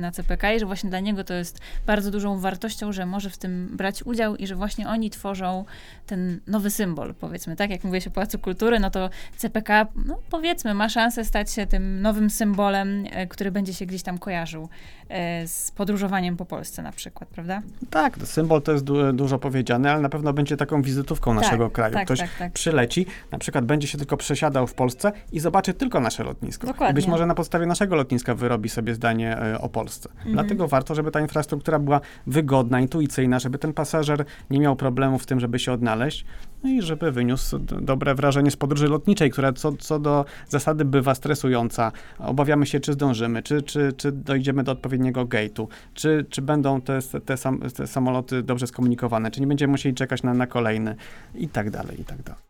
na 0.00 0.12
CPK 0.12 0.52
i 0.52 0.60
że 0.60 0.66
właśnie 0.66 0.90
dla 0.90 1.00
niego 1.00 1.24
to 1.24 1.34
jest 1.34 1.60
bardzo 1.86 2.10
dużą 2.10 2.38
wartością, 2.38 2.92
że 2.92 3.06
może 3.06 3.30
w 3.30 3.38
tym 3.38 3.68
brać 3.76 4.02
udział 4.02 4.36
i 4.36 4.46
że 4.46 4.54
właśnie 4.54 4.88
oni 4.88 5.10
tworzą 5.10 5.64
ten 6.06 6.40
nowy 6.46 6.70
symbol, 6.70 7.14
powiedzmy, 7.14 7.56
tak? 7.56 7.70
Jak 7.70 7.84
mówię 7.84 8.00
się 8.00 8.10
o 8.10 8.12
Pałacu 8.12 8.38
Kultury, 8.38 8.80
no 8.80 8.90
to 8.90 9.10
CPK, 9.36 9.86
no 10.06 10.18
powiedzmy, 10.30 10.74
ma 10.74 10.88
szansę 10.88 11.24
stać 11.24 11.52
się 11.52 11.66
tym 11.66 12.02
nowym 12.02 12.30
symbolem, 12.30 13.04
e, 13.10 13.26
który 13.26 13.50
będzie 13.50 13.74
się 13.74 13.86
gdzieś 13.86 14.02
tam 14.02 14.18
kojarzył 14.18 14.68
e, 15.08 15.48
z 15.48 15.70
podróżowaniem 15.70 16.36
po 16.36 16.44
Polsce 16.44 16.82
na 16.82 16.92
przykład, 16.92 17.28
prawda? 17.28 17.62
Tak, 17.90 18.16
symbol 18.24 18.62
to 18.62 18.72
jest 18.72 18.84
du- 18.84 19.12
dużo 19.12 19.38
powiedziane, 19.38 19.92
ale 19.92 20.00
na 20.00 20.08
pewno 20.08 20.32
będzie 20.32 20.56
taką 20.56 20.82
wizytówką 20.82 21.34
naszego 21.34 21.64
tak, 21.64 21.72
kraju. 21.72 21.94
Tak, 21.94 22.04
Ktoś 22.04 22.18
tak, 22.18 22.30
tak. 22.38 22.52
przyleci, 22.52 23.06
na 23.32 23.38
przykład 23.38 23.64
będzie 23.64 23.88
się 23.88 23.98
tylko 23.98 24.16
przesiadał 24.16 24.66
w 24.66 24.74
Polsce 24.74 25.12
i 25.32 25.40
zobaczy 25.40 25.74
tylko 25.74 26.00
nasze 26.00 26.24
lotnisko. 26.24 26.66
Dokładnie. 26.66 26.92
I 26.92 26.94
być 26.94 27.06
może 27.06 27.26
na 27.26 27.34
podstawie 27.34 27.66
naszego 27.66 27.96
lotniska 27.96 28.34
wyrobi 28.34 28.68
sobie 28.68 28.94
zdanie 28.94 29.38
e, 29.38 29.60
o 29.60 29.68
Polsce. 29.76 30.08
Mhm. 30.10 30.32
Dlatego 30.32 30.68
warto, 30.68 30.94
żeby 30.94 31.10
ta 31.10 31.20
infrastruktura 31.20 31.78
była 31.78 32.00
wygodna, 32.26 32.80
intuicyjna, 32.80 33.38
żeby 33.38 33.58
ten 33.58 33.72
pasażer 33.72 34.24
nie 34.50 34.60
miał 34.60 34.76
problemu 34.76 35.18
w 35.18 35.26
tym, 35.26 35.40
żeby 35.40 35.58
się 35.58 35.72
odnaleźć, 35.72 36.24
no 36.64 36.70
i 36.70 36.82
żeby 36.82 37.12
wyniósł 37.12 37.58
dobre 37.58 38.14
wrażenie 38.14 38.50
z 38.50 38.56
podróży 38.56 38.88
lotniczej, 38.88 39.30
która 39.30 39.52
co, 39.52 39.72
co 39.72 39.98
do 39.98 40.24
zasady 40.48 40.84
bywa 40.84 41.14
stresująca. 41.14 41.92
Obawiamy 42.18 42.66
się, 42.66 42.80
czy 42.80 42.92
zdążymy, 42.92 43.42
czy, 43.42 43.62
czy, 43.62 43.92
czy 43.96 44.12
dojdziemy 44.12 44.64
do 44.64 44.72
odpowiedniego 44.72 45.24
gate'u, 45.24 45.66
czy, 45.94 46.26
czy 46.30 46.42
będą 46.42 46.80
te, 46.80 46.98
te, 47.24 47.36
sam, 47.36 47.60
te 47.76 47.86
samoloty 47.86 48.42
dobrze 48.42 48.66
skomunikowane, 48.66 49.30
czy 49.30 49.40
nie 49.40 49.46
będziemy 49.46 49.70
musieli 49.70 49.94
czekać 49.94 50.22
na, 50.22 50.34
na 50.34 50.46
kolejny 50.46 50.96
i 51.34 51.48
tak 51.48 51.70
dalej, 51.70 52.00
i 52.00 52.04
tak 52.04 52.22
dalej. 52.22 52.42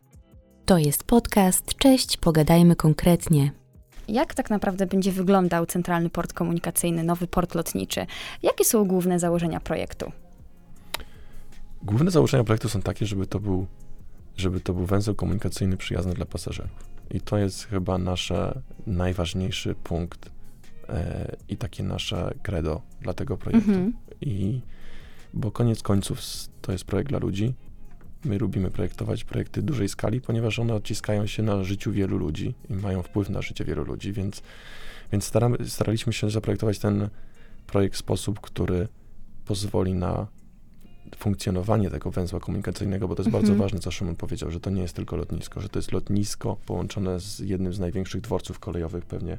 To 0.65 0.77
jest 0.77 1.03
podcast. 1.03 1.75
Cześć, 1.75 2.17
pogadajmy 2.17 2.75
konkretnie. 2.75 3.51
Jak 4.07 4.33
tak 4.33 4.49
naprawdę 4.49 4.85
będzie 4.85 5.11
wyglądał 5.11 5.65
centralny 5.65 6.09
port 6.09 6.33
komunikacyjny, 6.33 7.03
nowy 7.03 7.27
port 7.27 7.55
lotniczy? 7.55 8.05
Jakie 8.43 8.65
są 8.65 8.85
główne 8.85 9.19
założenia 9.19 9.59
projektu? 9.59 10.11
Główne 11.83 12.11
założenia 12.11 12.43
projektu 12.43 12.69
są 12.69 12.81
takie, 12.81 13.05
żeby 13.05 13.27
to 13.27 13.39
był, 13.39 13.67
żeby 14.37 14.59
to 14.59 14.73
był 14.73 14.85
węzeł 14.85 15.15
komunikacyjny 15.15 15.77
przyjazny 15.77 16.13
dla 16.13 16.25
pasażerów. 16.25 16.87
I 17.11 17.21
to 17.21 17.37
jest 17.37 17.63
chyba 17.63 17.97
nasz 17.97 18.33
najważniejszy 18.87 19.75
punkt 19.75 20.29
e, 20.89 21.35
i 21.49 21.57
takie 21.57 21.83
nasze 21.83 22.33
credo 22.43 22.81
dla 23.01 23.13
tego 23.13 23.37
projektu. 23.37 23.71
Mhm. 23.71 23.93
I 24.21 24.61
bo 25.33 25.51
koniec 25.51 25.81
końców 25.81 26.19
to 26.61 26.71
jest 26.71 26.83
projekt 26.83 27.09
dla 27.09 27.19
ludzi. 27.19 27.53
My 28.25 28.37
lubimy 28.37 28.71
projektować 28.71 29.23
projekty 29.23 29.61
dużej 29.61 29.89
skali, 29.89 30.21
ponieważ 30.21 30.59
one 30.59 30.73
odciskają 30.73 31.27
się 31.27 31.43
na 31.43 31.63
życiu 31.63 31.91
wielu 31.91 32.17
ludzi 32.17 32.53
i 32.69 32.73
mają 32.73 33.03
wpływ 33.03 33.29
na 33.29 33.41
życie 33.41 33.65
wielu 33.65 33.83
ludzi, 33.83 34.13
więc, 34.13 34.41
więc 35.11 35.23
staramy, 35.23 35.57
staraliśmy 35.67 36.13
się 36.13 36.29
zaprojektować 36.29 36.79
ten 36.79 37.09
projekt 37.67 37.95
w 37.95 37.97
sposób, 37.97 38.39
który 38.39 38.87
pozwoli 39.45 39.93
na 39.93 40.27
funkcjonowanie 41.15 41.89
tego 41.89 42.11
węzła 42.11 42.39
komunikacyjnego, 42.39 43.07
bo 43.07 43.15
to 43.15 43.21
jest 43.21 43.27
Mhm. 43.27 43.43
bardzo 43.43 43.63
ważne, 43.63 43.79
co 43.79 43.91
Szymon 43.91 44.15
powiedział, 44.15 44.51
że 44.51 44.59
to 44.59 44.69
nie 44.69 44.81
jest 44.81 44.95
tylko 44.95 45.15
lotnisko, 45.15 45.61
że 45.61 45.69
to 45.69 45.79
jest 45.79 45.91
lotnisko 45.91 46.57
połączone 46.65 47.19
z 47.19 47.39
jednym 47.39 47.73
z 47.73 47.79
największych 47.79 48.21
dworców 48.21 48.59
kolejowych 48.59 49.05
pewnie 49.05 49.37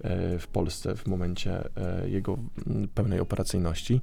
e, 0.00 0.38
w 0.38 0.46
Polsce 0.46 0.96
w 0.96 1.06
momencie 1.06 1.64
e, 1.76 2.08
jego 2.08 2.38
pełnej 2.94 3.20
operacyjności, 3.20 4.00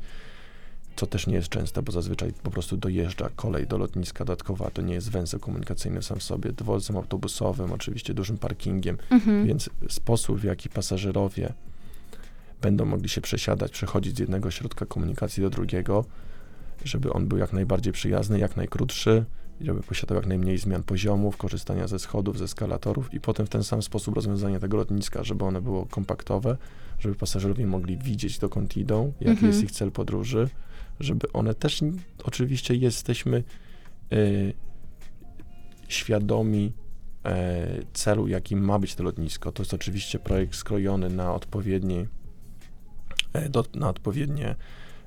co 0.95 1.07
też 1.07 1.27
nie 1.27 1.35
jest 1.35 1.49
częste, 1.49 1.81
bo 1.81 1.91
zazwyczaj 1.91 2.33
po 2.43 2.51
prostu 2.51 2.77
dojeżdża 2.77 3.29
kolej 3.35 3.67
do 3.67 3.77
lotniska 3.77 4.25
dodatkowa, 4.25 4.69
to 4.71 4.81
nie 4.81 4.93
jest 4.93 5.11
węzeł 5.11 5.39
komunikacyjny 5.39 6.01
sam 6.03 6.19
w 6.19 6.23
sobie, 6.23 6.51
dworcem 6.51 6.97
autobusowym, 6.97 7.71
oczywiście 7.71 8.13
dużym 8.13 8.37
parkingiem, 8.37 8.97
Mhm. 9.09 9.47
więc 9.47 9.69
sposób, 9.89 10.39
w 10.39 10.43
jaki 10.43 10.69
pasażerowie 10.69 11.53
będą 12.61 12.85
mogli 12.85 13.09
się 13.09 13.21
przesiadać, 13.21 13.71
przechodzić 13.71 14.15
z 14.15 14.19
jednego 14.19 14.51
środka 14.51 14.85
komunikacji 14.85 15.43
do 15.43 15.49
drugiego, 15.49 16.05
żeby 16.85 17.13
on 17.13 17.27
był 17.27 17.37
jak 17.37 17.53
najbardziej 17.53 17.93
przyjazny, 17.93 18.39
jak 18.39 18.57
najkrótszy, 18.57 19.25
żeby 19.61 19.81
posiadał 19.83 20.15
jak 20.15 20.25
najmniej 20.27 20.57
zmian 20.57 20.83
poziomów, 20.83 21.37
korzystania 21.37 21.87
ze 21.87 21.99
schodów, 21.99 22.37
ze 22.37 22.43
eskalatorów 22.45 23.13
i 23.13 23.19
potem 23.19 23.45
w 23.45 23.49
ten 23.49 23.63
sam 23.63 23.81
sposób 23.81 24.15
rozwiązanie 24.15 24.59
tego 24.59 24.77
lotniska, 24.77 25.23
żeby 25.23 25.45
one 25.45 25.61
było 25.61 25.85
kompaktowe, 25.85 26.57
żeby 26.99 27.15
pasażerowie 27.15 27.67
mogli 27.67 27.97
widzieć, 27.97 28.39
dokąd 28.39 28.77
idą, 28.77 29.13
jaki 29.19 29.31
Mhm. 29.31 29.47
jest 29.47 29.63
ich 29.63 29.71
cel 29.71 29.91
podróży, 29.91 30.49
żeby 31.03 31.31
one 31.33 31.53
też, 31.55 31.83
oczywiście 32.23 32.75
jesteśmy 32.75 33.43
y, 34.13 34.53
świadomi 35.87 36.73
e, 37.25 37.67
celu, 37.93 38.27
jakim 38.27 38.59
ma 38.65 38.79
być 38.79 38.95
to 38.95 39.03
lotnisko. 39.03 39.51
To 39.51 39.63
jest 39.63 39.73
oczywiście 39.73 40.19
projekt 40.19 40.55
skrojony 40.55 41.09
na 41.09 41.33
odpowiedni, 41.33 42.07
e, 43.33 43.49
do, 43.49 43.65
na 43.75 43.89
odpowiednie 43.89 44.55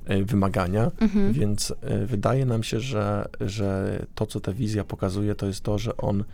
e, 0.05 0.23
wymagania, 0.25 0.91
Mhm. 1.01 1.33
więc 1.33 1.75
e, 1.81 2.07
wydaje 2.07 2.47
nam 2.47 2.63
się, 2.63 2.81
że, 2.81 3.29
że 3.41 3.99
to, 4.15 4.27
co 4.27 4.41
ta 4.41 4.53
wizja 4.53 4.85
pokazuje, 4.85 5.35
to 5.35 5.47
jest 5.47 5.61
to, 5.61 5.79
że 5.79 5.97
on, 5.97 6.25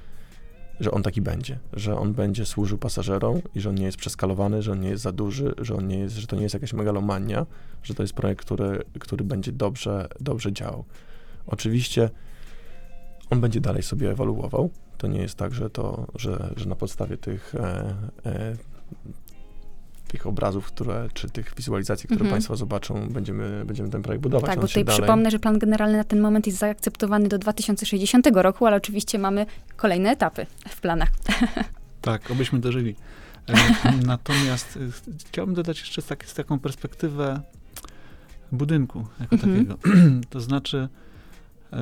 że 0.81 0.91
on 0.91 1.03
taki 1.03 1.21
będzie, 1.21 1.59
że 1.73 1.99
on 1.99 2.13
będzie 2.13 2.47
służył 2.47 2.79
pasażerom 2.79 3.41
i 3.55 3.61
że 3.61 3.69
on 3.69 3.75
nie 3.75 3.85
jest 3.85 3.99
przeskalowany, 3.99 4.63
że 4.63 4.73
on 4.73 4.81
nie 4.81 4.89
jest 4.89 5.03
za 5.03 5.13
duży, 5.13 5.55
że, 5.59 5.75
on 5.75 5.87
nie 5.87 5.99
jest, 5.99 6.17
że 6.17 6.27
to 6.27 6.37
nie 6.37 6.43
jest 6.43 6.55
jakaś 6.55 6.73
megalomania, 6.73 7.47
że 7.83 7.95
to 7.95 8.03
jest 8.03 8.13
projekt, 8.13 8.45
który, 8.45 8.83
który 8.99 9.25
będzie 9.25 9.53
dobrze, 9.53 10.09
dobrze 10.21 10.53
działał. 10.53 10.85
Oczywiście 11.47 12.11
on 13.31 13.41
będzie 13.41 13.61
dalej 13.61 13.83
sobie 13.83 14.11
ewoluował, 14.11 14.71
To 14.99 15.07
nie 15.07 15.21
jest 15.21 15.35
tak, 15.35 15.55
że, 15.55 15.71
to, 15.71 16.07
że, 16.15 16.55
że 16.57 16.69
na 16.69 16.77
podstawie 16.77 17.17
tych, 17.17 17.55
e, 17.55 17.95
e, 18.27 18.57
tych 20.13 20.27
obrazów, 20.27 20.67
które, 20.67 21.09
czy 21.15 21.31
tych 21.31 21.53
wizualizacji, 21.57 22.07
które 22.07 22.21
Mhm. 22.21 22.31
Państwo 22.31 22.57
zobaczą, 22.57 23.09
będziemy, 23.09 23.65
będziemy 23.65 23.89
ten 23.91 24.03
projekt 24.03 24.23
budować. 24.23 24.51
Tak, 24.51 24.61
bo 24.61 24.67
tutaj 24.67 24.85
dalej- 24.85 25.01
przypomnę, 25.01 25.31
że 25.31 25.39
plan 25.39 25.59
generalny 25.59 25.97
na 25.97 26.05
ten 26.05 26.21
moment 26.21 26.47
jest 26.47 26.59
zaakceptowany 26.59 27.29
do 27.29 27.39
2060 27.39 28.27
roku, 28.43 28.67
ale 28.67 28.77
oczywiście 28.77 29.19
mamy 29.19 29.47
kolejne 29.77 30.11
etapy 30.11 30.47
w 30.69 30.81
planach. 30.81 31.09
Tak, 32.03 32.31
obyśmy 32.31 32.59
dożyli. 32.61 32.97
E, 33.49 33.55
Natomiast 34.07 34.77
e, 34.77 34.81
chciałbym 35.29 35.55
dodać 35.55 35.81
jeszcze 35.81 36.03
tak, 36.03 36.25
z 36.27 36.35
taką 36.35 36.59
perspektywę 36.59 37.41
budynku 38.53 39.07
jako 39.21 39.35
Mhm. 39.35 39.67
takiego. 39.67 39.79
to 40.31 40.41
znaczy 40.41 40.89
e, 41.73 41.79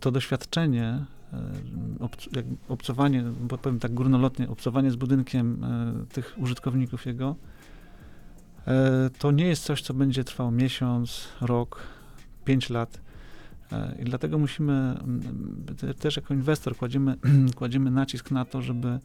to 0.00 0.10
doświadczenie, 0.10 1.04
obc- 2.00 2.36
jak 2.36 2.44
obcowanie, 2.68 3.22
bo 3.40 3.58
powiem 3.58 3.78
tak 3.78 3.94
górnolotnie, 3.94 4.48
obcowanie 4.48 4.90
z 4.90 4.96
budynkiem 4.96 5.64
e, 5.64 5.92
tych 6.12 6.34
użytkowników 6.38 7.06
jego, 7.06 7.36
e, 8.66 9.10
to 9.18 9.30
nie 9.30 9.46
jest 9.46 9.64
coś, 9.64 9.82
co 9.82 9.94
będzie 9.94 10.24
trwało 10.24 10.50
miesiąc, 10.50 11.28
rok, 11.40 11.80
pięć 12.44 12.70
lat. 12.70 13.00
E, 13.72 13.94
I 14.00 14.04
dlatego 14.04 14.38
musimy, 14.38 14.72
mm, 14.72 15.20
te- 15.80 15.94
też 15.94 16.16
jako 16.16 16.34
inwestor 16.34 16.76
kładziemy, 16.76 17.16
kładziemy 17.58 17.90
nacisk 17.90 18.30
na 18.30 18.44
to, 18.44 18.62
żeby 18.62 18.98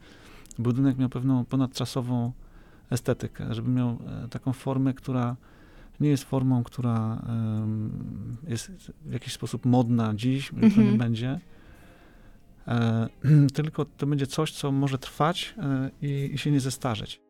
budynek 0.58 0.98
miał 0.98 1.08
pewną 1.08 1.44
ponadczasową 1.44 2.32
estetykę, 2.90 3.54
żeby 3.54 3.70
miał 3.70 3.88
e, 4.24 4.28
taką 4.28 4.52
formę, 4.52 4.94
która 4.94 5.36
nie 6.00 6.08
jest 6.08 6.24
formą, 6.24 6.64
która 6.64 7.22
jest 8.48 8.70
w 9.04 9.12
jakiś 9.12 9.32
sposób 9.32 9.66
modna 9.66 10.14
dziś, 10.14 10.50
jutro 10.52 10.66
Mhm. 10.66 10.92
nie 10.92 10.98
będzie. 10.98 11.40
E, 12.68 13.08
tylko 13.54 13.84
to 13.84 14.06
będzie 14.06 14.26
coś, 14.26 14.52
co 14.52 14.72
może 14.72 14.98
trwać 14.98 15.54
e, 15.58 15.90
i, 16.02 16.30
i 16.34 16.38
się 16.38 16.50
nie 16.50 16.60
zestarzeć. 16.60 17.20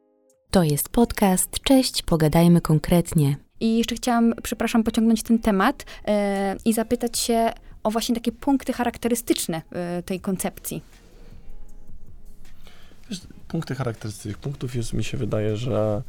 To 0.50 0.62
jest 0.62 0.88
podcast. 0.88 1.60
Cześć, 1.64 2.02
pogadajmy 2.02 2.60
konkretnie. 2.60 3.36
I 3.60 3.78
jeszcze 3.78 3.94
chciałam, 3.94 4.34
przepraszam, 4.42 4.84
pociągnąć 4.84 5.22
ten 5.22 5.38
temat 5.38 5.84
e, 6.06 6.56
i 6.64 6.72
zapytać 6.72 7.18
się 7.18 7.52
o 7.82 7.90
właśnie 7.90 8.14
takie 8.14 8.32
punkty 8.32 8.72
charakterystyczne 8.72 9.62
tej 10.06 10.20
koncepcji. 10.20 10.82
Punkty 13.48 13.74
charakterystycznych 13.74 14.38
punktów 14.38 14.74
jest, 14.74 14.92
mi 14.92 15.04
się 15.04 15.16
wydaje, 15.16 15.56
że, 15.56 16.02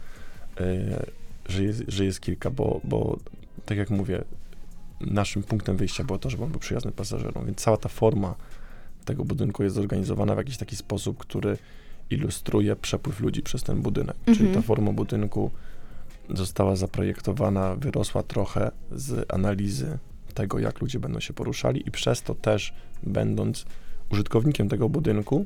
że, 1.46 1.64
jest, 1.64 1.84
że 1.88 2.06
jest 2.06 2.22
kilka, 2.22 2.50
bo, 2.50 2.82
bo 2.84 3.18
tak 3.66 3.78
jak 3.78 3.90
mówię, 3.90 4.24
naszym 5.02 5.44
punktem 5.44 5.78
wyjścia 5.78 6.04
było 6.04 6.20
to, 6.20 6.30
żeby 6.30 6.44
on 6.44 6.52
był 6.52 6.60
przyjazny 6.60 6.92
pasażerom, 6.92 7.46
więc 7.46 7.58
cała 7.58 7.78
ta 7.78 7.90
forma 7.90 8.36
tego 9.06 9.26
budynku 9.26 9.64
jest 9.64 9.76
zorganizowana 9.76 10.36
w 10.36 10.38
jakiś 10.38 10.58
taki 10.58 10.76
sposób, 10.76 11.18
który 11.18 11.58
ilustruje 12.10 12.76
przepływ 12.76 13.20
ludzi 13.20 13.42
przez 13.42 13.64
ten 13.64 13.82
budynek. 13.82 14.16
Czyli 14.26 14.40
Mhm. 14.40 14.56
ta 14.56 14.62
forma 14.62 14.92
budynku 14.92 15.52
została 16.30 16.76
zaprojektowana, 16.76 17.76
wyrosła 17.76 18.24
trochę 18.24 18.72
z 18.92 19.34
analizy 19.34 19.98
tego, 20.34 20.60
jak 20.60 20.82
ludzie 20.82 21.00
będą 21.00 21.20
się 21.20 21.34
poruszali 21.34 21.88
i 21.88 21.92
przez 21.92 22.22
to 22.22 22.36
też, 22.36 22.74
będąc 23.04 23.66
użytkownikiem 24.12 24.70
tego 24.70 24.90
budynku, 24.90 25.46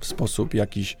w 0.00 0.06
sposób 0.06 0.54
jakiś 0.54 0.96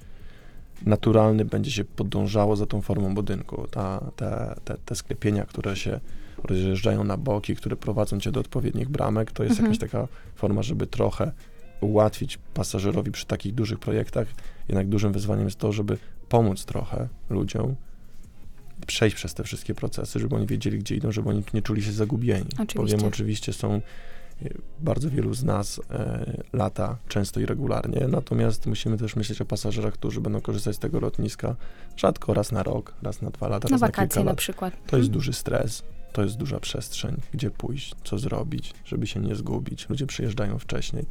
naturalny 0.86 1.44
będzie 1.44 1.70
się 1.70 1.84
podążało 1.84 2.56
za 2.56 2.66
tą 2.66 2.80
formą 2.80 3.14
budynku. 3.14 3.66
Ta, 3.70 4.10
te, 4.16 4.54
te, 4.64 4.76
te 4.84 4.94
sklepienia, 4.94 5.46
które 5.46 5.76
się 5.76 6.00
rozjeżdżają 6.44 7.04
na 7.04 7.16
boki, 7.16 7.56
które 7.56 7.76
prowadzą 7.76 8.20
cię 8.20 8.32
do 8.32 8.40
odpowiednich 8.40 8.88
bramek, 8.88 9.32
to 9.32 9.42
jest 9.42 9.52
Mhm. 9.52 9.66
jakaś 9.72 9.90
taka 9.90 10.08
forma, 10.34 10.62
żeby 10.62 10.86
trochę 10.86 11.32
ułatwić 11.80 12.38
pasażerowi 12.54 13.10
przy 13.10 13.26
takich 13.26 13.54
dużych 13.54 13.78
projektach. 13.78 14.28
Jednak 14.68 14.88
dużym 14.88 15.12
wyzwaniem 15.12 15.44
jest 15.44 15.58
to, 15.58 15.72
żeby 15.72 15.98
pomóc 16.28 16.64
trochę 16.64 17.08
ludziom 17.30 17.74
przejść 18.86 19.16
przez 19.16 19.34
te 19.34 19.44
wszystkie 19.44 19.74
procesy, 19.74 20.18
żeby 20.20 20.36
oni 20.36 20.46
wiedzieli, 20.46 20.78
gdzie 20.78 20.94
idą, 20.96 21.12
żeby 21.12 21.28
oni 21.28 21.42
nie 21.54 21.62
czuli 21.62 21.82
się 21.82 21.92
zagubieni. 21.92 22.46
Oczywiście. 22.52 22.78
Bowiem 22.96 23.04
oczywiście 23.08 23.52
są 23.52 23.72
e, 23.74 23.80
bardzo 24.80 25.10
wielu 25.10 25.34
z 25.34 25.44
nas 25.44 25.80
e, 25.90 26.42
lata 26.52 26.96
często 27.08 27.40
i 27.40 27.46
regularnie, 27.46 28.08
natomiast 28.08 28.66
musimy 28.66 28.98
też 28.98 29.16
myśleć 29.16 29.40
o 29.40 29.44
pasażerach, 29.44 29.94
którzy 29.94 30.20
będą 30.20 30.40
korzystać 30.40 30.76
z 30.76 30.78
tego 30.78 31.00
lotniska 31.00 31.56
rzadko 31.96 32.34
raz 32.34 32.52
na 32.52 32.62
rok, 32.62 32.94
raz 33.02 33.22
na 33.22 33.30
dwa 33.30 33.48
lata, 33.48 33.68
Na 33.68 33.72
raz 33.72 33.80
na 33.80 33.86
wakacje 33.86 34.08
kilka 34.08 34.20
na 34.24 34.30
lat. 34.30 34.38
przykład. 34.38 34.74
To 34.86 34.96
jest 34.96 35.10
duży 35.10 35.32
stres, 35.32 35.82
to 36.16 36.22
jest 36.22 36.36
duża 36.36 36.60
przestrzeń, 36.60 37.16
gdzie 37.32 37.50
pójść, 37.50 37.94
co 38.04 38.18
zrobić, 38.18 38.74
żeby 38.84 39.06
się 39.06 39.20
nie 39.20 39.34
zgubić. 39.34 39.88
Ludzie 39.88 40.06
przyjeżdżają 40.06 40.58
wcześniej. 40.58 41.06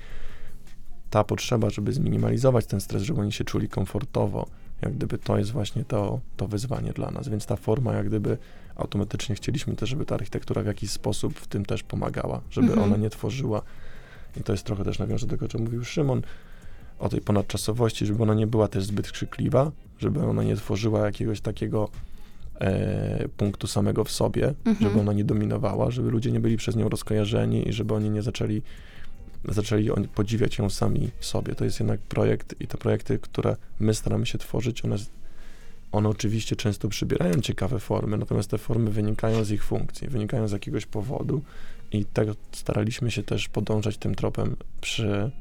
Ta 1.10 1.24
potrzeba, 1.24 1.70
żeby 1.70 1.94
zminimalizować 1.94 2.66
ten 2.66 2.82
stres, 2.82 3.04
żeby 3.04 3.22
oni 3.22 3.32
się 3.32 3.44
czuli 3.44 3.70
komfortowo, 3.70 4.48
jak 4.82 4.94
gdyby 4.94 5.18
to 5.18 5.38
jest 5.38 5.52
właśnie 5.52 5.84
to, 5.86 6.20
to 6.38 6.48
wyzwanie 6.48 6.94
dla 6.94 7.12
nas. 7.12 7.28
Więc 7.28 7.46
ta 7.46 7.56
forma, 7.56 7.94
jak 7.94 8.08
gdyby 8.08 8.38
automatycznie 8.76 9.36
chcieliśmy 9.36 9.76
też, 9.76 9.90
żeby 9.90 10.06
ta 10.06 10.16
architektura 10.16 10.64
w 10.64 10.66
jakiś 10.66 10.92
sposób 10.92 11.40
w 11.40 11.48
tym 11.48 11.66
też 11.66 11.84
pomagała, 11.84 12.42
żeby 12.50 12.68
Mhm. 12.68 12.84
ona 12.84 12.98
nie 12.98 13.10
tworzyła, 13.10 13.62
i 14.38 14.44
to 14.44 14.52
jest 14.52 14.64
trochę 14.64 14.84
też 14.84 15.00
nawiąże 15.00 15.26
do 15.28 15.32
tego, 15.32 15.46
o 15.46 15.50
czym 15.50 15.62
mówił 15.62 15.84
Szymon, 15.86 16.22
o 17.00 17.10
tej 17.10 17.22
ponadczasowości, 17.22 18.06
żeby 18.06 18.24
ona 18.24 18.34
nie 18.34 18.48
była 18.48 18.68
też 18.68 18.84
zbyt 18.84 19.12
krzykliwa, 19.12 19.72
żeby 20.00 20.24
ona 20.24 20.44
nie 20.44 20.56
tworzyła 20.56 21.06
jakiegoś 21.06 21.42
takiego 21.42 21.90
punktu 23.38 23.68
samego 23.68 24.04
w 24.04 24.12
sobie, 24.12 24.48
Mhm. 24.66 24.78
żeby 24.80 25.00
ona 25.00 25.14
nie 25.14 25.24
dominowała, 25.24 25.92
żeby 25.92 26.12
ludzie 26.12 26.32
nie 26.32 26.40
byli 26.40 26.58
przez 26.58 26.76
nią 26.76 26.90
rozkojarzeni 26.90 27.70
i 27.70 27.74
żeby 27.74 27.94
oni 27.94 28.10
nie 28.10 28.22
zaczęli, 28.22 28.62
zaczęli 29.50 29.90
podziwiać 30.16 30.58
ją 30.58 30.70
sami 30.70 31.10
w 31.20 31.26
sobie. 31.26 31.56
To 31.56 31.66
jest 31.66 31.80
jednak 31.80 32.00
projekt 32.00 32.56
i 32.60 32.68
te 32.68 32.78
projekty, 32.78 33.20
które 33.20 33.56
my 33.80 33.94
staramy 33.94 34.26
się 34.26 34.38
tworzyć, 34.38 34.86
one, 34.86 34.96
one 35.92 36.10
oczywiście 36.10 36.56
często 36.56 36.90
przybierają 36.90 37.42
ciekawe 37.42 37.80
formy, 37.80 38.18
natomiast 38.18 38.50
te 38.50 38.58
formy 38.58 38.92
wynikają 38.92 39.44
z 39.44 39.52
ich 39.52 39.64
funkcji, 39.64 40.08
wynikają 40.08 40.48
z 40.48 40.52
jakiegoś 40.52 40.86
powodu 40.86 41.42
i 41.92 42.06
tego 42.06 42.36
staraliśmy 42.52 43.12
się 43.12 43.24
też 43.24 43.50
podążać 43.50 43.98
tym 43.98 44.16
tropem 44.16 44.56
przy, 44.82 45.32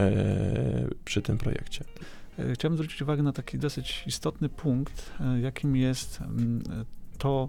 e, 0.00 0.88
przy 1.04 1.22
tym 1.22 1.38
projekcie. 1.38 1.84
E, 2.38 2.54
Chciałbym 2.54 2.76
zwrócić 2.76 3.02
uwagę 3.02 3.22
na 3.22 3.32
taki 3.32 3.58
dosyć 3.58 4.04
istotny 4.06 4.48
punkt, 4.48 5.12
e, 5.20 5.40
jakim 5.40 5.76
jest 5.76 6.20
mm, 6.20 6.62
e, 6.70 6.84
to 7.18 7.48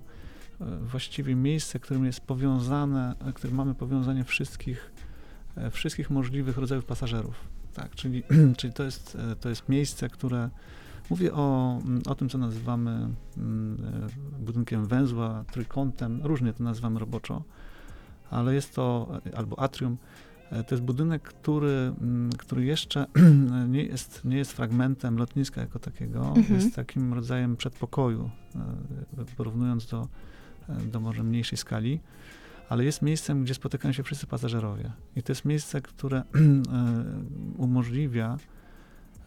właściwie 0.82 1.36
miejsce, 1.36 1.80
którym 1.80 2.06
jest 2.06 2.21
powiązane, 2.21 3.15
którym 3.36 3.56
mamy 3.56 3.76
powiązanie 3.76 4.23
wszystkich, 4.23 4.91
wszystkich 5.71 6.10
możliwych 6.10 6.58
rodzajów 6.58 6.86
pasażerów. 6.86 7.36
Tak, 7.73 7.95
czyli, 7.95 8.23
czyli 8.58 8.73
to, 8.73 8.84
jest, 8.84 9.17
to 9.41 9.50
jest 9.50 9.69
miejsce, 9.69 10.10
które 10.10 10.50
mówię 11.10 11.34
o, 11.34 11.78
mm, 11.86 12.02
o 12.08 12.15
tym, 12.15 12.30
co 12.30 12.38
nazywamy 12.38 13.10
mm, 13.38 13.78
budynkiem 14.39 14.88
węzła, 14.88 15.43
trójkątem, 15.52 16.21
różnie 16.23 16.54
to 16.54 16.63
nazywamy 16.63 17.00
roboczo, 17.00 17.43
ale 18.30 18.56
jest 18.56 18.76
to, 18.76 19.12
albo 19.36 19.60
atrium, 19.60 19.97
To 20.50 20.76
jest 20.76 20.84
budynek, 20.84 21.22
który, 21.22 21.94
mm, 22.02 22.32
który 22.32 22.66
jeszcze 22.66 23.06
nie 23.70 23.84
jest, 23.84 24.26
nie 24.26 24.38
jest 24.38 24.52
fragmentem 24.52 25.18
lotniska 25.18 25.62
jako 25.62 25.80
takiego. 25.80 26.28
Mhm. 26.28 26.56
Jest 26.56 26.76
takim 26.76 27.14
rodzajem 27.14 27.58
przedpokoju, 27.58 28.30
e, 28.56 29.26
porównując 29.38 29.86
do, 29.86 30.08
e, 30.70 30.76
do 30.76 31.00
może 31.00 31.24
mniejszej 31.24 31.58
skali, 31.58 32.00
ale 32.70 32.86
jest 32.86 33.02
miejscem, 33.02 33.44
gdzie 33.44 33.54
spotykają 33.54 33.92
się 33.94 34.04
wszyscy 34.04 34.28
pasażerowie. 34.28 34.92
I 35.16 35.24
to 35.24 35.32
jest 35.32 35.46
miejsce, 35.46 35.82
które 35.82 36.18
e, 36.24 36.24
umożliwia 37.58 38.38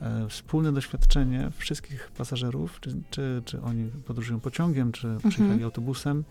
e, 0.00 0.28
wspólne 0.28 0.72
doświadczenie 0.72 1.50
wszystkich 1.56 2.10
pasażerów, 2.10 2.80
czy, 2.80 2.96
czy, 3.10 3.42
czy 3.44 3.62
oni 3.62 3.90
podróżują 4.06 4.40
pociągiem, 4.40 4.92
czy 4.92 5.08
Mhm. 5.08 5.30
przyjechali 5.30 5.64
autobusem, 5.64 6.24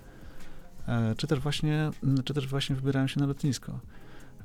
e, 0.87 1.15
czy 1.17 1.27
też 1.27 1.39
właśnie, 1.39 1.91
czy 2.25 2.33
też 2.33 2.47
właśnie 2.47 2.75
wybierają 2.75 3.07
się 3.07 3.19
na 3.19 3.25
lotnisko. 3.25 3.79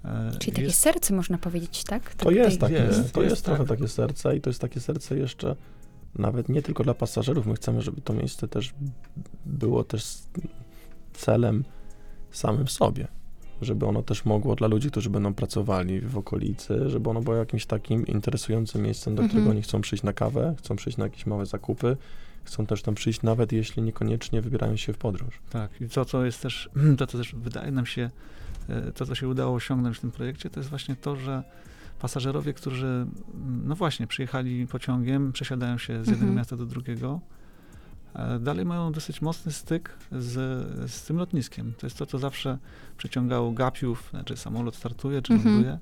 E, 0.05 0.31
Czyli 0.39 0.53
takie 0.53 0.63
jest- 0.67 0.79
serce, 0.79 1.15
można 1.15 1.39
powiedzieć, 1.39 1.85
tak? 1.85 2.15
To 2.15 2.31
jest 2.31 2.51
tej- 2.51 2.59
takie, 2.59 2.75
jest, 2.83 3.13
to 3.13 3.23
jest, 3.23 3.31
jest 3.33 3.45
trochę 3.45 3.65
tak. 3.65 3.79
takie 3.79 3.89
serce 3.89 4.37
i 4.37 4.41
to 4.41 4.51
jest 4.51 4.61
takie 4.61 4.81
serce 4.81 5.17
jeszcze 5.19 5.57
nawet 6.19 6.49
nie 6.49 6.63
tylko 6.63 6.85
dla 6.85 6.95
pasażerów. 6.95 7.47
My 7.47 7.55
chcemy, 7.55 7.83
żeby 7.83 8.01
to 8.01 8.13
miejsce 8.13 8.49
też 8.49 8.75
było 9.47 9.85
też 9.85 10.19
celem 11.13 11.65
samym 12.31 12.67
w 12.67 12.71
sobie. 12.71 13.09
Żeby 13.63 13.87
ono 13.87 14.03
też 14.03 14.25
mogło 14.25 14.55
dla 14.55 14.69
ludzi, 14.69 14.91
którzy 14.91 15.11
będą 15.11 15.35
pracowali 15.35 16.01
w 16.01 16.19
okolicy, 16.19 16.91
żeby 16.91 17.11
ono 17.11 17.21
było 17.21 17.37
jakimś 17.37 17.67
takim 17.67 18.07
interesującym 18.07 18.83
miejscem, 18.83 19.15
do 19.15 19.23
Mhm. 19.23 19.29
którego 19.29 19.51
oni 19.51 19.63
chcą 19.63 19.81
przyjść 19.81 20.05
na 20.05 20.13
kawę, 20.13 20.55
chcą 20.59 20.77
przyjść 20.77 20.99
na 20.99 21.05
jakieś 21.05 21.27
małe 21.27 21.47
zakupy, 21.47 21.97
chcą 22.45 22.67
też 22.67 22.83
tam 22.83 22.95
przyjść, 22.95 23.23
nawet 23.23 23.53
jeśli 23.53 23.83
niekoniecznie 23.83 24.43
wybierają 24.43 24.77
się 24.77 24.93
w 24.93 24.99
podróż. 24.99 25.41
Tak, 25.51 25.81
i 25.81 25.89
to, 25.89 26.05
co 26.05 26.25
jest 26.25 26.43
też, 26.43 26.71
to, 26.99 27.07
co 27.07 27.19
też 27.19 27.35
wydaje 27.35 27.73
nam 27.73 27.87
się, 27.87 28.11
e, 28.69 28.93
to, 28.93 29.07
co 29.07 29.15
się 29.15 29.29
udało 29.29 29.55
osiągnąć 29.55 29.97
w 29.97 30.01
tym 30.01 30.11
projekcie, 30.11 30.51
to 30.51 30.61
jest 30.61 30.71
właśnie 30.71 30.97
to, 30.97 31.17
że 31.17 31.43
pasażerowie, 32.01 32.53
którzy, 32.55 32.87
mm, 32.87 33.63
no 33.65 33.75
właśnie, 33.75 34.07
przyjechali 34.07 34.67
pociągiem, 34.67 35.33
przesiadają 35.33 35.79
się 35.79 35.93
z 35.93 36.07
jednego 36.07 36.15
Mhm. 36.15 36.35
miasta 36.37 36.57
do 36.57 36.67
drugiego, 36.67 37.21
e, 38.15 38.39
dalej 38.39 38.65
mają 38.65 38.93
dosyć 38.93 39.23
mocny 39.23 39.53
styk 39.53 39.91
z, 40.13 40.33
z 40.91 41.03
tym 41.03 41.17
lotniskiem. 41.17 41.73
To 41.79 41.87
jest 41.87 41.99
to, 41.99 42.07
co 42.07 42.19
zawsze 42.19 42.59
przyciągało 42.97 43.53
gapiów, 43.53 44.09
znaczy 44.11 44.37
samolot 44.37 44.77
startuje 44.77 45.23
czy 45.23 45.33
Mhm. 45.33 45.55
ląduje, 45.55 45.79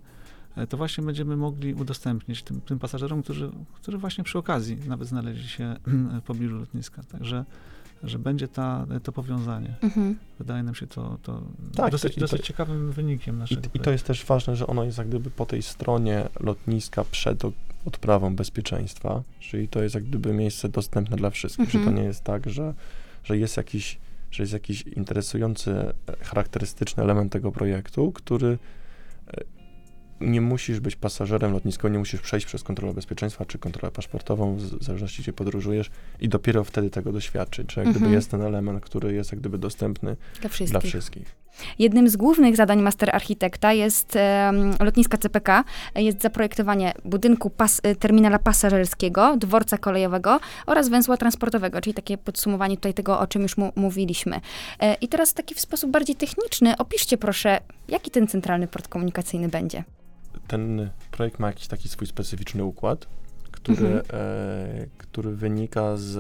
to 0.68 0.76
właśnie 0.76 1.04
będziemy 1.04 1.36
mogli 1.36 1.74
udostępnić 1.74 2.42
tym, 2.42 2.60
tym 2.60 2.78
pasażerom, 2.78 3.22
którzy, 3.22 3.50
którzy 3.74 3.98
właśnie 3.98 4.24
przy 4.24 4.38
okazji 4.38 4.76
nawet 4.86 5.08
znaleźli 5.08 5.48
się 5.48 5.76
w 6.20 6.22
pobliżu 6.22 6.56
lotniska. 6.58 7.02
Także 7.02 7.44
że 8.02 8.18
będzie 8.18 8.48
ta, 8.48 8.86
to 9.02 9.12
powiązanie. 9.12 9.74
Mhm. 9.82 10.16
Wydaje 10.38 10.62
nam 10.62 10.74
się 10.74 10.86
to, 10.86 11.18
to 11.22 11.42
Tak, 11.76 11.90
dosyć, 11.92 12.12
to- 12.12 12.16
i 12.18 12.20
to- 12.20 12.20
dosyć 12.20 12.46
ciekawym 12.46 12.92
wynikiem 12.92 13.36
I, 13.36 13.38
naszego 13.38 13.60
I 13.60 13.62
to 13.64 13.70
projektu. 13.70 13.90
jest 13.90 14.04
też 14.06 14.24
ważne, 14.24 14.56
że 14.56 14.66
ono 14.66 14.84
jest 14.84 14.98
jak 14.98 15.08
gdyby 15.08 15.30
po 15.30 15.46
tej 15.46 15.62
stronie 15.62 16.28
lotniska 16.40 17.04
przed 17.04 17.42
odprawą 17.84 18.36
bezpieczeństwa, 18.36 19.22
czyli 19.40 19.68
to 19.68 19.82
jest 19.82 19.94
jak 19.94 20.04
gdyby 20.04 20.32
miejsce 20.32 20.68
dostępne 20.68 21.16
dla 21.16 21.30
wszystkich, 21.30 21.66
że 21.66 21.72
to 21.72 21.78
Mhm. 21.78 21.96
nie 21.96 22.02
jest 22.04 22.24
tak, 22.24 22.50
że, 22.50 22.74
że 23.24 23.38
jest 23.38 23.56
jakiś 23.56 23.98
że 24.30 24.42
jest 24.42 24.52
jakiś 24.52 24.82
interesujący, 24.82 25.70
e, 25.70 25.94
charakterystyczny 26.24 27.02
element 27.02 27.32
tego 27.32 27.52
projektu, 27.52 28.12
który 28.12 28.46
e, 28.48 28.58
nie 30.22 30.40
musisz 30.40 30.80
być 30.80 30.96
pasażerem 30.96 31.52
lotniskowym, 31.52 31.92
nie 31.92 31.98
musisz 31.98 32.20
przejść 32.20 32.46
przez 32.46 32.62
kontrolę 32.62 32.94
bezpieczeństwa 32.94 33.44
czy 33.44 33.58
kontrolę 33.58 33.90
paszportową, 33.92 34.56
w 34.56 34.84
zależności 34.84 35.22
gdzie 35.22 35.32
podróżujesz 35.32 35.90
i 36.20 36.28
dopiero 36.28 36.64
wtedy 36.64 36.90
tego 36.90 37.12
doświadczyć, 37.12 37.72
że 37.72 37.80
jak 37.80 37.90
gdyby 37.90 38.04
Mhm. 38.04 38.14
jest 38.14 38.30
ten 38.30 38.42
element, 38.42 38.84
który 38.84 39.14
jest 39.14 39.32
jak 39.32 39.40
gdyby 39.40 39.58
dostępny 39.58 40.16
Dla 40.40 40.48
wszystkich. 40.50 40.70
dla 40.70 40.80
wszystkich. 40.80 41.42
Jednym 41.78 42.08
z 42.08 42.16
głównych 42.16 42.56
zadań 42.56 42.82
master 42.82 43.10
architekta 43.16 43.72
jest 43.72 44.16
em, 44.16 44.74
lotniska 44.80 45.18
CPK, 45.18 45.64
jest 45.96 46.22
zaprojektowanie 46.22 46.92
budynku 47.04 47.50
pas, 47.50 47.80
e, 47.82 47.94
terminala 47.94 48.38
pasażerskiego, 48.38 49.36
dworca 49.36 49.78
kolejowego 49.78 50.40
oraz 50.66 50.88
węzła 50.88 51.16
transportowego, 51.16 51.80
czyli 51.80 51.94
takie 51.94 52.18
podsumowanie 52.18 52.76
tutaj 52.76 52.94
tego, 52.94 53.20
o 53.20 53.26
czym 53.26 53.42
już 53.42 53.56
mu, 53.56 53.72
mówiliśmy. 53.76 54.40
E, 54.80 54.94
I 54.94 55.08
teraz 55.08 55.34
taki 55.34 55.54
w 55.54 55.60
sposób 55.60 55.90
bardziej 55.90 56.16
techniczny, 56.16 56.76
opiszcie 56.76 57.18
proszę, 57.18 57.60
jaki 57.88 58.10
ten 58.10 58.26
centralny 58.28 58.66
port 58.68 58.88
komunikacyjny 58.88 59.48
będzie. 59.48 59.84
Ten 60.52 60.90
projekt 61.10 61.38
ma 61.38 61.46
jakiś 61.46 61.66
taki 61.66 61.88
swój 61.88 62.06
specyficzny 62.06 62.64
układ, 62.64 63.06
który, 63.50 63.86
Mhm. 63.86 64.02
e, 64.12 64.86
który 64.98 65.36
wynika 65.36 65.96
z, 65.96 66.10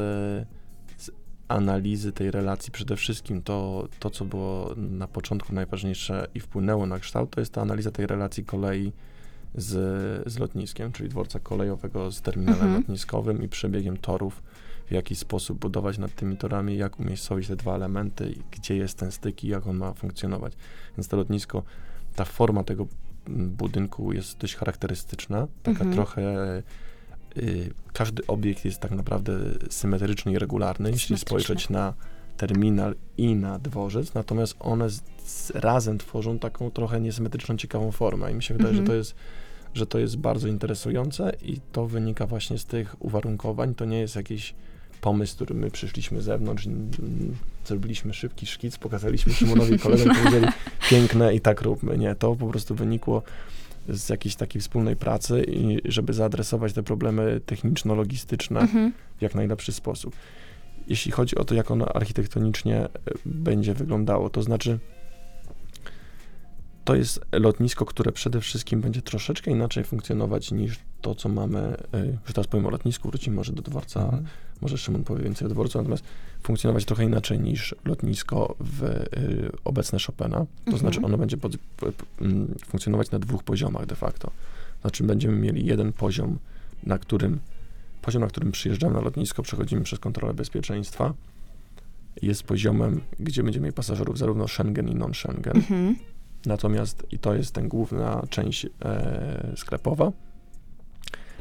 z 0.96 1.10
analizy 1.48 2.12
tej 2.12 2.30
relacji. 2.30 2.72
Przede 2.72 2.96
wszystkim 2.96 3.42
to, 3.42 3.88
to, 3.98 4.10
co 4.10 4.24
było 4.24 4.74
na 4.76 5.08
początku 5.08 5.54
najważniejsze 5.54 6.26
i 6.34 6.40
wpłynęło 6.40 6.86
na 6.86 6.98
kształt, 6.98 7.30
to 7.30 7.40
jest 7.40 7.52
ta 7.52 7.60
analiza 7.62 7.90
tej 7.90 8.06
relacji 8.06 8.44
kolei 8.44 8.92
z, 9.54 9.68
z 10.32 10.38
lotniskiem, 10.38 10.92
czyli 10.92 11.08
dworca 11.08 11.40
kolejowego 11.40 12.10
z 12.12 12.20
terminalem 12.22 12.60
Mhm. 12.62 12.80
lotniskowym 12.80 13.42
i 13.42 13.48
przebiegiem 13.48 13.96
torów, 13.96 14.42
w 14.86 14.90
jaki 14.92 15.16
sposób 15.16 15.58
budować 15.58 15.98
nad 15.98 16.14
tymi 16.14 16.36
torami, 16.36 16.76
jak 16.76 17.00
umiejscowić 17.00 17.48
te 17.48 17.56
dwa 17.56 17.74
elementy, 17.74 18.34
gdzie 18.50 18.76
jest 18.76 18.98
ten 18.98 19.12
styk 19.12 19.44
i 19.44 19.48
jak 19.48 19.66
on 19.66 19.76
ma 19.76 19.92
funkcjonować. 19.92 20.52
Więc 20.96 21.08
to 21.08 21.16
lotnisko, 21.16 21.62
ta 22.16 22.24
forma 22.24 22.64
tego 22.64 22.86
budynku 23.28 24.12
jest 24.12 24.38
dość 24.38 24.56
charakterystyczna, 24.56 25.46
taka 25.62 25.78
Mhm. 25.78 25.92
trochę 25.94 26.22
y, 27.36 27.70
każdy 27.92 28.26
obiekt 28.26 28.64
jest 28.64 28.80
tak 28.80 28.90
naprawdę 28.90 29.32
symetryczny 29.70 30.32
i 30.32 30.38
regularny, 30.38 30.90
jeśli 30.90 31.18
spojrzeć 31.18 31.68
na 31.68 31.94
terminal 32.36 32.94
i 33.16 33.34
na 33.34 33.58
dworzec, 33.58 34.14
natomiast 34.14 34.56
one 34.60 34.90
z, 34.90 35.02
z, 35.24 35.50
razem 35.50 35.98
tworzą 35.98 36.38
taką 36.38 36.70
trochę 36.70 37.00
niesymetryczną, 37.00 37.56
ciekawą 37.56 37.92
formę 37.92 38.32
i 38.32 38.34
mi 38.34 38.42
się 38.42 38.54
wydaje, 38.54 38.70
Mhm. 38.70 38.86
że 38.86 38.90
to 38.92 38.96
jest 38.96 39.14
że 39.74 39.86
to 39.86 39.98
jest 39.98 40.16
bardzo 40.16 40.48
interesujące 40.48 41.32
i 41.42 41.60
to 41.72 41.86
wynika 41.86 42.26
właśnie 42.26 42.58
z 42.58 42.64
tych 42.64 42.96
uwarunkowań. 43.04 43.74
To 43.74 43.84
nie 43.84 44.00
jest 44.00 44.16
jakiś 44.16 44.54
pomysł, 45.02 45.34
który 45.34 45.54
my 45.54 45.70
przyszliśmy 45.70 46.22
z 46.22 46.24
zewnątrz, 46.24 46.66
n- 46.66 46.90
zrobiliśmy 47.66 48.14
szybki 48.14 48.46
szkic, 48.46 48.78
pokazaliśmy 48.78 49.32
Szymonowi 49.34 49.78
kolegom, 49.78 50.16
powiedzieli 50.16 50.46
piękne 50.90 51.34
i 51.34 51.40
tak 51.40 51.62
róbmy. 51.62 51.98
Nie, 51.98 52.14
to 52.14 52.36
po 52.36 52.46
prostu 52.46 52.74
wynikło 52.74 53.22
z 53.88 54.08
jakiejś 54.08 54.36
takiej 54.36 54.60
wspólnej 54.62 54.96
pracy 54.96 55.44
i 55.48 55.78
żeby 55.84 56.12
zaadresować 56.12 56.72
te 56.72 56.82
problemy 56.82 57.40
techniczno-logistyczne 57.46 58.60
Mhm. 58.60 58.92
w 59.18 59.22
jak 59.22 59.34
najlepszy 59.34 59.72
sposób. 59.72 60.16
Jeśli 60.88 61.12
chodzi 61.12 61.36
o 61.36 61.44
to, 61.44 61.54
jak 61.54 61.70
ono 61.70 61.84
architektonicznie 61.88 62.76
e, 62.76 62.88
będzie 63.26 63.74
wyglądało, 63.74 64.30
to 64.30 64.42
znaczy 64.42 64.78
to 66.84 66.94
jest 66.94 67.20
lotnisko, 67.32 67.84
które 67.84 68.12
przede 68.12 68.40
wszystkim 68.40 68.80
będzie 68.80 69.02
troszeczkę 69.02 69.50
inaczej 69.50 69.84
funkcjonować 69.84 70.50
niż 70.52 70.78
to, 71.00 71.14
co 71.14 71.28
mamy, 71.28 71.58
e, 71.92 72.06
już 72.24 72.32
teraz 72.34 72.46
powiem 72.46 72.66
o 72.66 72.70
lotnisku, 72.70 73.08
wrócimy 73.08 73.36
może 73.36 73.52
do 73.52 73.62
dworca, 73.62 74.02
Mhm. 74.04 74.24
Może 74.62 74.78
Szymon 74.78 75.04
powie 75.04 75.24
więcej 75.24 75.46
o 75.46 75.50
dworcu, 75.50 75.78
natomiast 75.78 76.04
funkcjonować 76.42 76.84
trochę 76.84 77.04
inaczej 77.04 77.40
niż 77.40 77.74
lotnisko 77.84 78.54
w 78.60 78.82
y, 78.84 79.50
obecne 79.64 79.98
Chopina. 80.06 80.30
To 80.38 80.46
Mhm. 80.66 80.78
znaczy 80.78 81.00
ono 81.02 81.18
będzie 81.18 81.36
pod, 81.36 81.52
p- 81.56 81.92
p- 81.92 82.04
mm, 82.20 82.54
funkcjonować 82.66 83.10
na 83.10 83.18
dwóch 83.18 83.42
poziomach 83.42 83.86
de 83.86 83.94
facto. 83.96 84.30
Znaczy 84.80 85.04
będziemy 85.04 85.36
mieli 85.36 85.66
jeden 85.66 85.92
poziom, 85.92 86.38
na 86.82 86.98
którym 86.98 87.38
poziom, 88.02 88.22
na 88.22 88.28
którym 88.28 88.52
przyjeżdżamy 88.52 88.94
na 88.94 89.00
lotnisko, 89.00 89.42
przechodzimy 89.42 89.82
przez 89.82 89.98
kontrolę 89.98 90.34
bezpieczeństwa. 90.34 91.14
Jest 92.22 92.42
poziomem, 92.42 93.00
gdzie 93.20 93.42
będziemy 93.42 93.64
mieli 93.64 93.74
pasażerów 93.74 94.18
zarówno 94.18 94.48
Schengen 94.48 94.88
i 94.88 94.94
non-Schengen. 94.94 95.56
Mhm. 95.56 95.96
Natomiast, 96.46 97.06
i 97.10 97.18
to 97.18 97.34
jest 97.34 97.52
ten 97.52 97.68
główna 97.68 98.22
część 98.30 98.66
e, 98.84 99.52
sklepowa, 99.56 100.12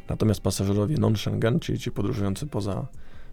natomiast 0.08 0.40
pasażerowie 0.40 0.96
non-Schengen, 0.98 1.60
czyli 1.60 1.78
ci 1.78 1.90
podróżujący 1.90 2.46
poza, 2.46 2.86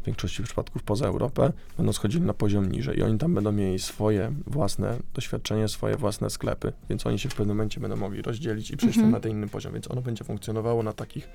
większości 0.10 0.44
przypadków 0.44 0.84
poza 0.84 1.08
Europę, 1.08 1.52
będą 1.78 1.94
schodzili 1.94 2.26
na 2.26 2.34
poziom 2.34 2.72
niżej 2.72 3.00
i 3.00 3.04
oni 3.04 3.18
tam 3.18 3.34
będą 3.34 3.52
mieli 3.52 3.80
swoje 3.80 4.32
własne 4.48 4.98
doświadczenie, 5.14 5.68
swoje 5.68 5.96
własne 5.98 6.30
sklepy, 6.30 6.74
więc 6.90 7.06
oni 7.08 7.20
się 7.20 7.30
w 7.30 7.36
pewnym 7.36 7.58
momencie 7.58 7.82
będą 7.82 7.96
mogli 7.96 8.22
rozdzielić 8.22 8.72
i 8.72 8.78
przejść 8.78 8.98
Mhm. 8.98 9.12
na 9.12 9.20
ten 9.20 9.32
inny 9.32 9.48
poziom, 9.48 9.74
więc 9.74 9.92
ono 9.92 10.02
będzie 10.02 10.24
funkcjonowało 10.24 10.84
na 10.84 10.94
takich 10.94 11.30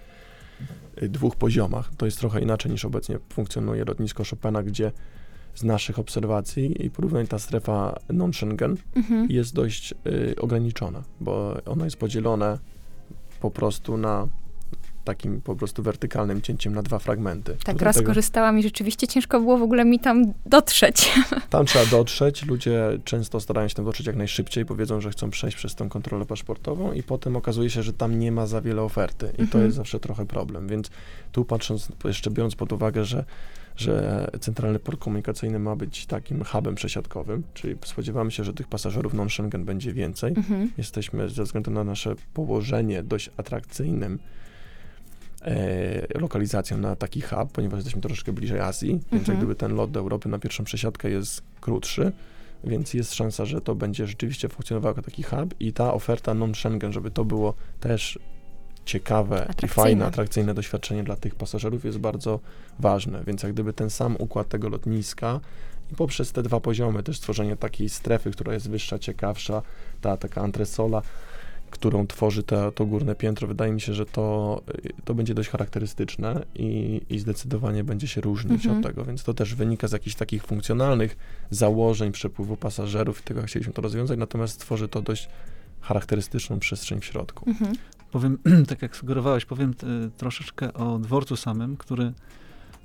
y, 1.02 1.08
dwóch 1.08 1.36
poziomach. 1.36 1.90
To 1.96 2.06
jest 2.06 2.18
trochę 2.18 2.40
inaczej 2.40 2.72
niż 2.72 2.84
obecnie 2.84 3.18
funkcjonuje 3.32 3.84
lotnisko 3.84 4.22
Chopina, 4.30 4.62
gdzie 4.62 4.92
z 5.54 5.62
naszych 5.64 5.98
obserwacji 5.98 6.86
i 6.86 6.90
porównań 6.90 7.26
ta 7.26 7.38
strefa 7.38 7.98
non-Schengen 8.12 8.76
Mhm. 8.96 9.26
jest 9.30 9.54
dość 9.54 9.94
y, 10.06 10.34
ograniczona, 10.40 11.02
bo 11.20 11.56
ono 11.66 11.84
jest 11.84 11.96
podzielone 11.96 12.58
po 13.40 13.50
prostu 13.50 13.96
na 13.96 14.28
takim 15.04 15.40
po 15.40 15.56
prostu 15.56 15.82
wertykalnym 15.82 16.42
cięciem 16.42 16.74
na 16.74 16.82
dwa 16.82 16.98
fragmenty. 16.98 17.52
Tak, 17.52 17.58
Tutaj 17.58 17.84
raz 17.84 17.96
tego- 17.96 18.06
korzystałam 18.06 18.58
i 18.58 18.62
rzeczywiście 18.62 19.06
ciężko 19.06 19.40
było 19.40 19.58
w 19.58 19.62
ogóle 19.62 19.84
mi 19.84 20.00
tam 20.00 20.24
dotrzeć. 20.46 21.12
Tam 21.50 21.66
trzeba 21.66 21.86
dotrzeć, 21.86 22.46
ludzie 22.46 22.98
często 23.04 23.40
starają 23.40 23.68
się 23.68 23.74
tam 23.74 23.84
dotrzeć 23.84 24.06
jak 24.06 24.16
najszybciej, 24.16 24.64
bo 24.64 24.76
wiedzą, 24.76 25.00
że 25.00 25.10
chcą 25.10 25.30
przejść 25.30 25.56
przez 25.56 25.74
tą 25.74 25.88
kontrolę 25.88 26.26
paszportową 26.26 26.92
i 26.92 27.02
potem 27.02 27.36
okazuje 27.36 27.70
się, 27.70 27.82
że 27.82 27.92
tam 27.92 28.18
nie 28.18 28.32
ma 28.32 28.46
za 28.46 28.60
wiele 28.60 28.82
oferty 28.82 29.26
i 29.34 29.36
to 29.36 29.42
Mhm. 29.42 29.64
jest 29.64 29.76
zawsze 29.76 30.00
trochę 30.00 30.26
problem, 30.26 30.68
więc 30.68 30.90
tu 31.32 31.44
patrząc, 31.44 31.88
jeszcze 32.04 32.30
biorąc 32.30 32.54
pod 32.54 32.72
uwagę, 32.72 33.04
że 33.04 33.24
że 33.76 34.26
centralny 34.40 34.78
port 34.78 35.00
komunikacyjny 35.00 35.58
ma 35.58 35.76
być 35.76 36.06
takim 36.06 36.44
hubem 36.44 36.74
przesiadkowym, 36.74 37.42
czyli 37.54 37.74
spodziewamy 37.84 38.30
się, 38.30 38.44
że 38.44 38.52
tych 38.54 38.68
pasażerów 38.68 39.14
non-Schengen 39.14 39.64
będzie 39.64 39.92
więcej. 39.92 40.34
Mhm. 40.36 40.70
Jesteśmy 40.78 41.28
ze 41.28 41.42
względu 41.44 41.70
na 41.70 41.84
nasze 41.84 42.14
położenie 42.34 43.02
dość 43.02 43.30
atrakcyjnym 43.36 44.18
lokalizacją 46.20 46.78
na 46.78 46.96
taki 46.96 47.20
hub, 47.20 47.52
ponieważ 47.52 47.76
jesteśmy 47.76 48.00
troszeczkę 48.02 48.32
bliżej 48.32 48.60
Azji, 48.60 48.88
więc 48.90 49.04
Mhm. 49.12 49.24
jak 49.28 49.36
gdyby 49.36 49.54
ten 49.54 49.74
lot 49.74 49.90
do 49.90 50.00
Europy 50.00 50.28
na 50.28 50.38
pierwszą 50.38 50.64
przesiadkę 50.64 51.10
jest 51.10 51.42
krótszy, 51.60 52.12
więc 52.64 52.94
jest 52.94 53.14
szansa, 53.14 53.44
że 53.44 53.60
to 53.60 53.74
będzie 53.74 54.06
rzeczywiście 54.06 54.48
funkcjonowało 54.48 54.90
jako 54.90 55.02
taki 55.02 55.22
hub 55.22 55.54
i 55.60 55.72
ta 55.72 55.94
oferta 55.94 56.34
non-Schengen, 56.34 56.92
żeby 56.92 57.10
to 57.10 57.24
było 57.24 57.54
też 57.80 58.18
ciekawe 58.84 59.36
i 59.36 59.40
Atrakcyjne. 59.42 59.68
fajne, 59.74 60.06
atrakcyjne 60.06 60.54
doświadczenie 60.54 61.04
dla 61.04 61.16
tych 61.16 61.34
pasażerów 61.34 61.84
jest 61.84 61.98
bardzo 61.98 62.40
ważne, 62.78 63.22
więc 63.26 63.42
jak 63.42 63.52
gdyby 63.52 63.72
ten 63.72 63.90
sam 63.90 64.16
układ 64.18 64.48
tego 64.48 64.68
lotniska 64.68 65.40
i 65.92 65.94
poprzez 65.94 66.32
te 66.32 66.42
dwa 66.42 66.60
poziomy 66.60 67.02
też 67.02 67.16
stworzenie 67.16 67.56
takiej 67.56 67.88
strefy, 67.88 68.30
która 68.30 68.54
jest 68.54 68.70
wyższa, 68.70 68.98
ciekawsza, 68.98 69.62
ta 70.00 70.16
taka 70.16 70.40
antresola, 70.42 71.02
którą 71.74 72.06
tworzy 72.06 72.42
to, 72.42 72.72
to 72.72 72.86
górne 72.86 73.14
piętro, 73.14 73.48
wydaje 73.48 73.72
mi 73.72 73.80
się, 73.80 73.94
że 73.94 74.06
to, 74.06 74.60
to 75.04 75.14
będzie 75.14 75.34
dość 75.34 75.48
charakterystyczne 75.50 76.44
i, 76.54 77.00
i 77.10 77.18
zdecydowanie 77.18 77.84
będzie 77.84 78.08
się 78.08 78.20
różnić 78.20 78.66
Mhm. 78.66 78.76
od 78.76 78.86
tego, 78.86 79.04
więc 79.04 79.24
to 79.24 79.34
też 79.34 79.54
wynika 79.54 79.88
z 79.88 79.92
jakichś 79.92 80.16
takich 80.16 80.44
funkcjonalnych 80.44 81.16
założeń 81.50 82.12
przepływu 82.12 82.56
pasażerów 82.56 83.20
i 83.20 83.22
tego, 83.22 83.40
jak 83.40 83.48
chcieliśmy 83.48 83.72
to 83.72 83.82
rozwiązać, 83.82 84.18
natomiast 84.18 84.54
stworzy 84.54 84.88
to 84.88 85.02
dość 85.02 85.28
charakterystyczną 85.80 86.58
przestrzeń 86.58 87.00
w 87.00 87.04
środku. 87.04 87.50
Mhm. 87.50 87.72
Powiem, 88.12 88.38
tak 88.68 88.82
jak 88.82 88.96
sugerowałeś, 88.96 89.44
powiem 89.44 89.74
t, 89.74 89.86
troszeczkę 90.16 90.72
o 90.74 90.98
dworcu 90.98 91.36
samym, 91.36 91.76
który 91.76 92.12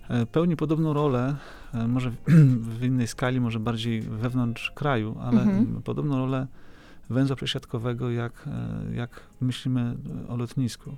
e, 0.09 0.25
pełni 0.25 0.55
podobną 0.55 0.93
rolę, 0.93 1.35
e, 1.73 1.87
może 1.87 2.09
w, 2.11 2.15
w 2.79 2.83
innej 2.83 3.07
skali, 3.07 3.41
może 3.41 3.59
bardziej 3.59 4.01
wewnątrz 4.01 4.71
kraju, 4.71 5.15
ale 5.21 5.41
Mhm. 5.41 5.81
podobną 5.81 6.17
rolę 6.17 6.47
węzła 7.09 7.35
przesiadkowego, 7.35 8.11
jak, 8.11 8.47
e, 8.47 8.95
jak 8.95 9.21
myślimy 9.41 9.95
o 10.27 10.35
lotnisku. 10.35 10.95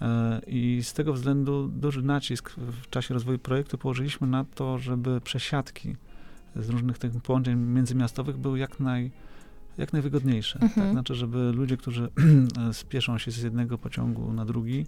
E, 0.00 0.40
I 0.46 0.80
z 0.82 0.92
tego 0.92 1.12
względu 1.12 1.68
duży 1.68 2.02
nacisk 2.02 2.50
w 2.50 2.90
czasie 2.90 3.14
rozwoju 3.14 3.38
projektu 3.38 3.78
położyliśmy 3.78 4.26
na 4.26 4.44
to, 4.44 4.78
żeby 4.78 5.20
przesiadki 5.20 5.96
z 6.56 6.68
różnych 6.68 6.98
tych 6.98 7.22
połączeń 7.22 7.56
międzymiastowych 7.56 8.36
były 8.36 8.58
jak 8.58 8.80
naj 8.80 9.10
jak 9.78 9.92
najwygodniejsze. 9.92 10.58
Mhm. 10.62 10.86
Tak? 10.86 10.92
Znaczy, 10.92 11.14
żeby 11.14 11.52
ludzie, 11.52 11.76
którzy 11.76 12.08
spieszą 12.72 13.18
się 13.18 13.30
z 13.30 13.42
jednego 13.42 13.78
pociągu 13.78 14.32
na 14.32 14.44
drugi, 14.44 14.86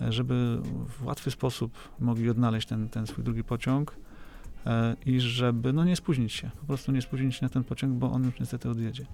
e, 0.00 0.12
żeby 0.12 0.58
w 0.88 1.06
łatwy 1.06 1.30
sposób 1.30 1.72
mogli 2.00 2.30
odnaleźć 2.30 2.68
ten, 2.68 2.88
ten 2.88 3.06
swój 3.06 3.24
drugi 3.24 3.44
pociąg 3.44 3.96
i 5.06 5.20
żeby 5.20 5.72
no, 5.72 5.84
nie 5.84 5.96
spóźnić 5.96 6.32
się, 6.32 6.50
po 6.60 6.66
prostu 6.66 6.92
nie 6.92 7.02
spóźnić 7.02 7.34
się 7.34 7.44
na 7.44 7.48
ten 7.48 7.64
pociąg, 7.64 7.92
bo 7.98 8.12
on 8.12 8.24
już 8.24 8.40
niestety 8.40 8.70
odjedzie. 8.70 9.06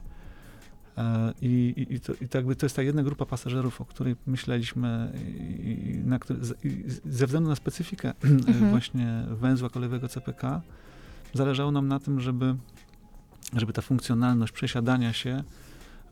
E, 0.99 1.33
I, 1.41 1.87
i, 1.91 2.01
to, 2.01 2.13
i 2.21 2.29
to 2.29 2.39
jakby 2.39 2.57
to 2.57 2.67
jest 2.67 2.77
ta 2.77 2.83
jedna 2.83 3.03
grupa 3.03 3.27
pasażerów, 3.27 3.81
o 3.81 3.85
której 3.85 4.17
myśleliśmy 4.27 5.13
i, 5.59 6.01
na 6.05 6.19
i 6.65 6.85
ze 7.05 7.27
względu 7.27 7.49
na 7.49 7.57
specyfikę 7.57 8.13
Mhm. 8.25 8.71
właśnie 8.71 9.25
węzła 9.31 9.71
kolejowego 9.71 10.09
CPK, 10.09 10.63
zależało 11.35 11.71
nam 11.71 11.89
na 11.89 12.01
tym, 12.01 12.21
żeby, 12.21 12.57
żeby 13.57 13.73
ta 13.73 13.83
funkcjonalność 13.83 14.53
przesiadania 14.53 15.13
się 15.13 15.43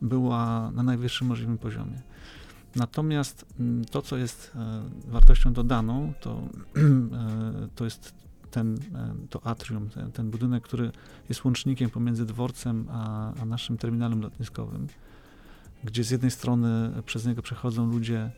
była 0.01 0.71
na 0.71 0.83
najwyższym 0.83 1.27
możliwym 1.27 1.57
poziomie. 1.57 2.01
Natomiast 2.75 3.45
mm, 3.59 3.85
to, 3.85 4.01
co 4.01 4.17
jest 4.17 4.51
e, 4.55 4.81
wartością 5.07 5.53
dodaną, 5.53 6.13
to, 6.21 6.41
e, 6.75 7.67
to 7.75 7.85
jest 7.85 8.13
ten, 8.51 8.77
to 9.29 9.45
atrium, 9.45 9.89
ten, 9.89 10.11
ten 10.11 10.29
budynek, 10.31 10.63
który 10.63 10.91
jest 11.29 11.45
łącznikiem 11.45 11.89
pomiędzy 11.89 12.25
dworcem 12.25 12.87
a, 12.91 13.33
a 13.41 13.45
naszym 13.45 13.77
terminalem 13.77 14.21
lotniskowym, 14.21 14.87
gdzie 15.83 16.03
z 16.03 16.11
jednej 16.11 16.31
strony 16.31 16.91
przez 17.05 17.25
niego 17.25 17.41
przechodzą 17.41 17.91
ludzie, 17.91 18.31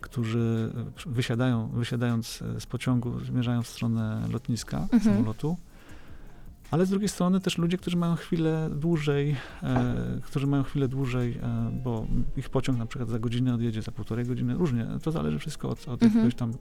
którzy 0.00 0.72
e, 1.06 1.10
wysiadają, 1.10 1.68
wysiadając 1.68 2.42
e, 2.42 2.60
z 2.60 2.66
pociągu, 2.66 3.20
zmierzają 3.20 3.62
w 3.62 3.66
stronę 3.68 4.28
lotniska, 4.32 4.78
Mhm. 4.80 5.02
samolotu, 5.02 5.56
ale 6.70 6.86
z 6.86 6.90
drugiej 6.90 7.08
strony 7.08 7.40
też 7.40 7.58
ludzie, 7.58 7.78
którzy 7.78 7.96
mają 7.96 8.14
chwilę 8.16 8.70
dłużej, 8.76 9.36
e, 9.62 9.94
którzy 10.22 10.46
mają 10.46 10.62
chwilę 10.62 10.88
dłużej, 10.88 11.38
e, 11.42 11.70
bo 11.84 12.06
ich 12.36 12.50
pociąg 12.50 12.78
na 12.78 12.86
przykład 12.86 13.08
za 13.10 13.18
godzinę 13.18 13.54
odjedzie, 13.54 13.82
za 13.82 13.92
półtorej 13.92 14.26
godziny, 14.26 14.54
różnie. 14.54 14.86
To 15.02 15.12
zależy 15.12 15.38
wszystko 15.38 15.68
od, 15.68 15.78
od 15.88 16.02
Mhm. 16.02 16.12
jakiegoś 16.12 16.34
tam 16.34 16.52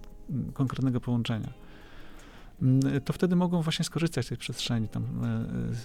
konkretnego 0.54 1.00
połączenia. 1.02 1.50
Mm, 2.64 3.02
To 3.02 3.14
wtedy 3.14 3.36
mogą 3.36 3.62
właśnie 3.62 3.86
skorzystać 3.86 4.26
z 4.26 4.30
tej 4.30 4.38
przestrzeni. 4.38 4.88
Tam 4.90 5.04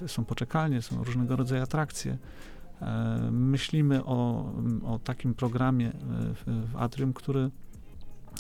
e, 0.04 0.08
są 0.08 0.24
poczekalnie, 0.24 0.82
są 0.82 1.04
różnego 1.04 1.36
rodzaju 1.36 1.62
atrakcje. 1.62 2.18
E, 2.82 3.28
Myślimy 3.30 4.04
o, 4.04 4.52
o 4.84 4.98
takim 5.04 5.34
programie 5.34 5.88
e, 5.88 5.94
w, 6.34 6.70
w 6.72 6.76
Atrium, 6.76 7.12
który, 7.12 7.50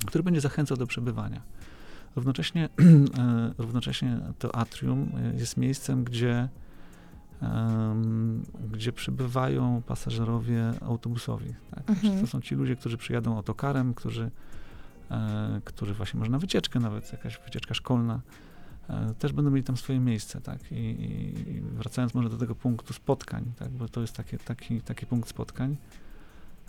który 0.06 0.24
będzie 0.24 0.40
zachęcał 0.40 0.76
do 0.76 0.86
przebywania. 0.86 1.42
Równocześnie, 2.16 2.68
e, 3.18 3.52
równocześnie 3.58 4.20
to 4.38 4.54
atrium 4.54 5.10
e, 5.16 5.38
jest 5.38 5.56
miejscem, 5.56 6.04
gdzie, 6.04 6.48
gdzie 8.72 8.92
przybywają 8.92 9.82
pasażerowie 9.86 10.72
autobusowi. 10.80 11.54
Tak? 11.70 11.90
Mhm. 11.90 12.20
To 12.20 12.26
są 12.26 12.40
ci 12.40 12.54
ludzie, 12.54 12.76
którzy 12.76 12.96
przyjadą 12.96 13.36
autokarem, 13.36 13.94
którzy, 13.94 14.30
e, 15.10 15.60
którzy 15.64 15.94
właśnie 15.94 16.18
może 16.18 16.30
na 16.30 16.38
wycieczkę 16.38 16.80
nawet, 16.80 17.12
jakaś 17.12 17.38
wycieczka 17.44 17.74
szkolna, 17.74 18.20
e, 18.88 19.14
też 19.18 19.32
będą 19.32 19.50
mieli 19.50 19.64
tam 19.64 19.76
swoje 19.76 20.00
miejsce, 20.00 20.40
tak? 20.40 20.72
I, 20.72 20.74
i, 20.74 21.60
wracając 21.60 22.14
może 22.14 22.30
do 22.30 22.36
tego 22.36 22.54
punktu 22.54 22.92
spotkań, 22.92 23.52
tak? 23.58 23.68
Bo 23.68 23.88
to 23.88 24.00
jest 24.00 24.16
takie, 24.16 24.38
taki, 24.38 24.80
taki 24.80 25.06
punkt 25.06 25.28
spotkań. 25.28 25.76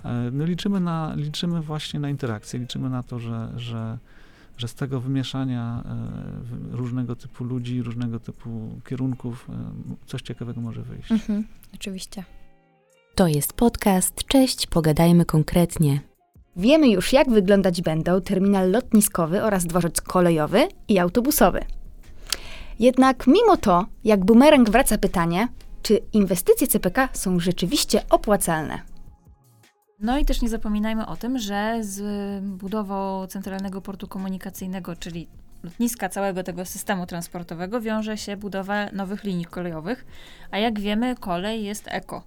E, 0.06 0.32
No 0.32 0.45
liczymy, 0.45 0.80
na, 0.80 1.13
liczymy 1.15 1.62
właśnie 1.62 1.99
na 1.99 2.10
interakcję, 2.10 2.60
liczymy 2.60 2.89
na 2.89 3.04
to, 3.04 3.19
że, 3.19 3.52
że, 3.56 3.97
że 4.58 4.67
z 4.67 4.75
tego 4.75 5.02
wymieszania 5.02 5.84
różnego 6.71 7.15
typu 7.15 7.43
ludzi, 7.43 7.84
różnego 7.84 8.19
typu 8.19 8.82
kierunków 8.89 9.47
coś 10.06 10.21
ciekawego 10.21 10.62
może 10.62 10.82
wyjść. 10.82 11.12
Mhm. 11.12 11.47
Oczywiście. 11.75 12.23
To 13.15 13.28
jest 13.28 13.54
podcast. 13.54 14.23
Cześć, 14.28 14.67
pogadajmy 14.67 15.25
konkretnie. 15.25 15.99
Wiemy 16.56 16.90
już, 16.90 17.14
jak 17.14 17.30
wyglądać 17.30 17.82
będą 17.82 18.22
terminal 18.22 18.72
lotniskowy 18.72 19.44
oraz 19.44 19.66
dworzec 19.66 20.02
kolejowy 20.02 20.68
i 20.88 21.00
autobusowy. 21.00 21.66
Jednak 22.80 23.28
mimo 23.28 23.58
to, 23.58 23.86
jak 24.04 24.26
bumerang 24.26 24.70
wraca 24.70 24.98
pytanie, 24.98 25.48
czy 25.82 26.00
inwestycje 26.14 26.68
CPK 26.68 27.10
są 27.14 27.40
rzeczywiście 27.40 28.02
opłacalne? 28.10 28.80
No 30.00 30.18
i 30.18 30.26
też 30.26 30.42
nie 30.42 30.50
zapominajmy 30.50 31.06
o 31.08 31.16
tym, 31.16 31.40
że 31.40 31.78
z 31.82 32.02
budową 32.44 33.28
centralnego 33.28 33.82
portu 33.82 34.08
komunikacyjnego, 34.08 34.96
czyli 34.96 35.28
lotniska 35.64 36.10
całego 36.10 36.44
tego 36.44 36.66
systemu 36.66 37.06
transportowego, 37.06 37.82
wiąże 37.82 38.18
się 38.18 38.38
budowa 38.38 38.92
nowych 38.92 39.24
linii 39.24 39.46
kolejowych, 39.46 40.06
a 40.52 40.58
jak 40.58 40.80
wiemy, 40.80 41.16
kolej 41.16 41.64
jest 41.64 41.86
eko. 41.88 42.24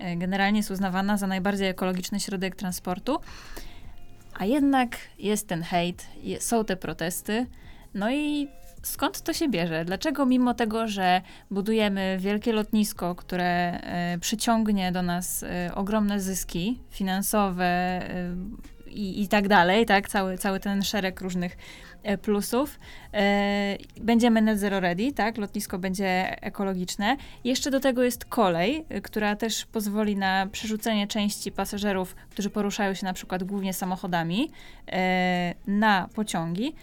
E, 0.00 0.16
Generalnie 0.16 0.58
jest 0.58 0.70
uznawana 0.70 1.16
za 1.16 1.26
najbardziej 1.26 1.68
ekologiczny 1.68 2.20
środek 2.20 2.56
transportu, 2.56 3.20
a 4.34 4.44
jednak 4.44 4.96
jest 5.18 5.48
ten 5.48 5.62
hejt, 5.62 6.06
są 6.40 6.64
te 6.64 6.76
protesty. 6.76 7.46
No 7.94 8.10
i 8.12 8.48
skąd 8.82 9.22
to 9.22 9.32
się 9.32 9.48
bierze? 9.48 9.84
Dlaczego 9.84 10.26
mimo 10.26 10.54
tego, 10.54 10.88
że 10.88 11.22
budujemy 11.50 12.16
wielkie 12.20 12.52
lotnisko, 12.52 13.14
które 13.14 13.44
e, 13.44 14.18
przyciągnie 14.20 14.92
do 14.92 15.02
nas 15.02 15.42
e, 15.42 15.70
ogromne 15.74 16.20
zyski 16.20 16.78
finansowe 16.90 18.00
i, 18.90 19.22
i 19.22 19.28
tak 19.28 19.48
dalej, 19.48 19.86
tak? 19.86 20.08
Cały, 20.08 20.38
cały 20.38 20.60
ten 20.60 20.82
szereg 20.82 21.20
różnych 21.20 21.56
e, 22.02 22.18
plusów. 22.18 22.80
E, 23.14 23.76
będziemy 24.00 24.42
net 24.42 24.58
zero 24.58 24.80
ready, 24.80 25.12
tak? 25.12 25.38
Lotnisko 25.38 25.78
będzie 25.78 26.36
ekologiczne. 26.42 27.16
Jeszcze 27.44 27.70
do 27.70 27.80
tego 27.80 28.02
jest 28.02 28.24
kolej, 28.24 28.84
e, 28.88 29.00
która 29.00 29.36
też 29.36 29.66
pozwoli 29.66 30.16
na 30.16 30.46
przerzucenie 30.52 31.06
części 31.06 31.52
pasażerów, 31.52 32.16
którzy 32.30 32.50
poruszają 32.50 32.94
się 32.94 33.06
na 33.06 33.12
przykład 33.12 33.44
głównie 33.44 33.74
samochodami, 33.74 34.50
na 35.66 36.08
pociągi. 36.14 36.74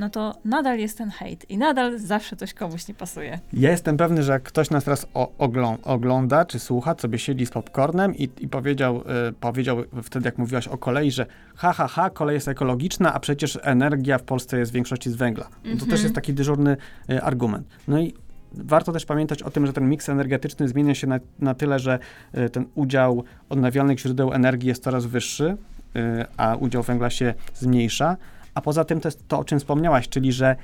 No 0.00 0.10
to 0.10 0.34
nadal 0.44 0.78
jest 0.78 0.98
ten 0.98 1.10
hejt 1.10 1.50
i 1.50 1.58
nadal 1.58 1.98
zawsze 1.98 2.36
coś 2.36 2.54
komuś 2.54 2.88
nie 2.88 2.94
pasuje. 2.94 3.38
Ja 3.52 3.70
jestem 3.70 3.96
pewny, 3.96 4.22
że 4.22 4.32
jak 4.32 4.42
ktoś 4.42 4.70
nas 4.70 4.84
teraz 4.84 5.06
oglą, 5.38 5.78
ogląda 5.82 6.44
czy 6.44 6.58
słucha, 6.58 6.94
sobie 6.98 7.18
siedzi 7.18 7.46
z 7.46 7.50
popcornem 7.50 8.16
i, 8.16 8.22
i 8.40 8.48
powiedział, 8.48 9.02
y, 9.28 9.32
powiedział 9.32 9.78
wtedy, 10.02 10.28
jak 10.28 10.38
mówiłaś 10.38 10.68
o 10.68 10.78
kolei, 10.78 11.10
że 11.10 11.26
ha, 11.54 11.72
ha, 11.72 11.88
ha, 11.88 12.10
kolej 12.10 12.34
jest 12.34 12.48
ekologiczna, 12.48 13.14
a 13.14 13.20
przecież 13.20 13.58
energia 13.62 14.18
w 14.18 14.22
Polsce 14.22 14.58
jest 14.58 14.72
w 14.72 14.74
większości 14.74 15.10
z 15.10 15.14
węgla. 15.14 15.44
No 15.44 15.62
to 15.62 15.70
Mhm. 15.70 15.90
też 15.90 16.02
jest 16.02 16.14
taki 16.14 16.34
dyżurny 16.34 16.76
y, 17.10 17.22
argument. 17.22 17.66
No 17.88 17.98
i 18.00 18.14
warto 18.52 18.92
też 18.92 19.06
pamiętać 19.06 19.42
o 19.42 19.50
tym, 19.50 19.66
że 19.66 19.72
ten 19.72 19.88
miks 19.88 20.08
energetyczny 20.08 20.68
zmienia 20.68 20.94
się 20.94 21.06
na, 21.06 21.18
na 21.38 21.54
tyle, 21.54 21.78
że 21.78 21.98
y, 22.38 22.50
ten 22.50 22.66
udział 22.74 23.24
odnawialnych 23.48 23.98
źródeł 24.00 24.32
energii 24.32 24.68
jest 24.68 24.82
coraz 24.82 25.06
wyższy, 25.06 25.56
y, 25.96 26.24
a 26.36 26.56
udział 26.56 26.82
węgla 26.82 27.10
się 27.10 27.34
zmniejsza. 27.54 28.16
A 28.54 28.60
poza 28.60 28.84
tym 28.84 29.00
to 29.00 29.08
jest 29.08 29.28
to, 29.28 29.38
o 29.38 29.44
czym 29.44 29.58
wspomniałaś, 29.58 30.08
czyli 30.08 30.32
że 30.32 30.56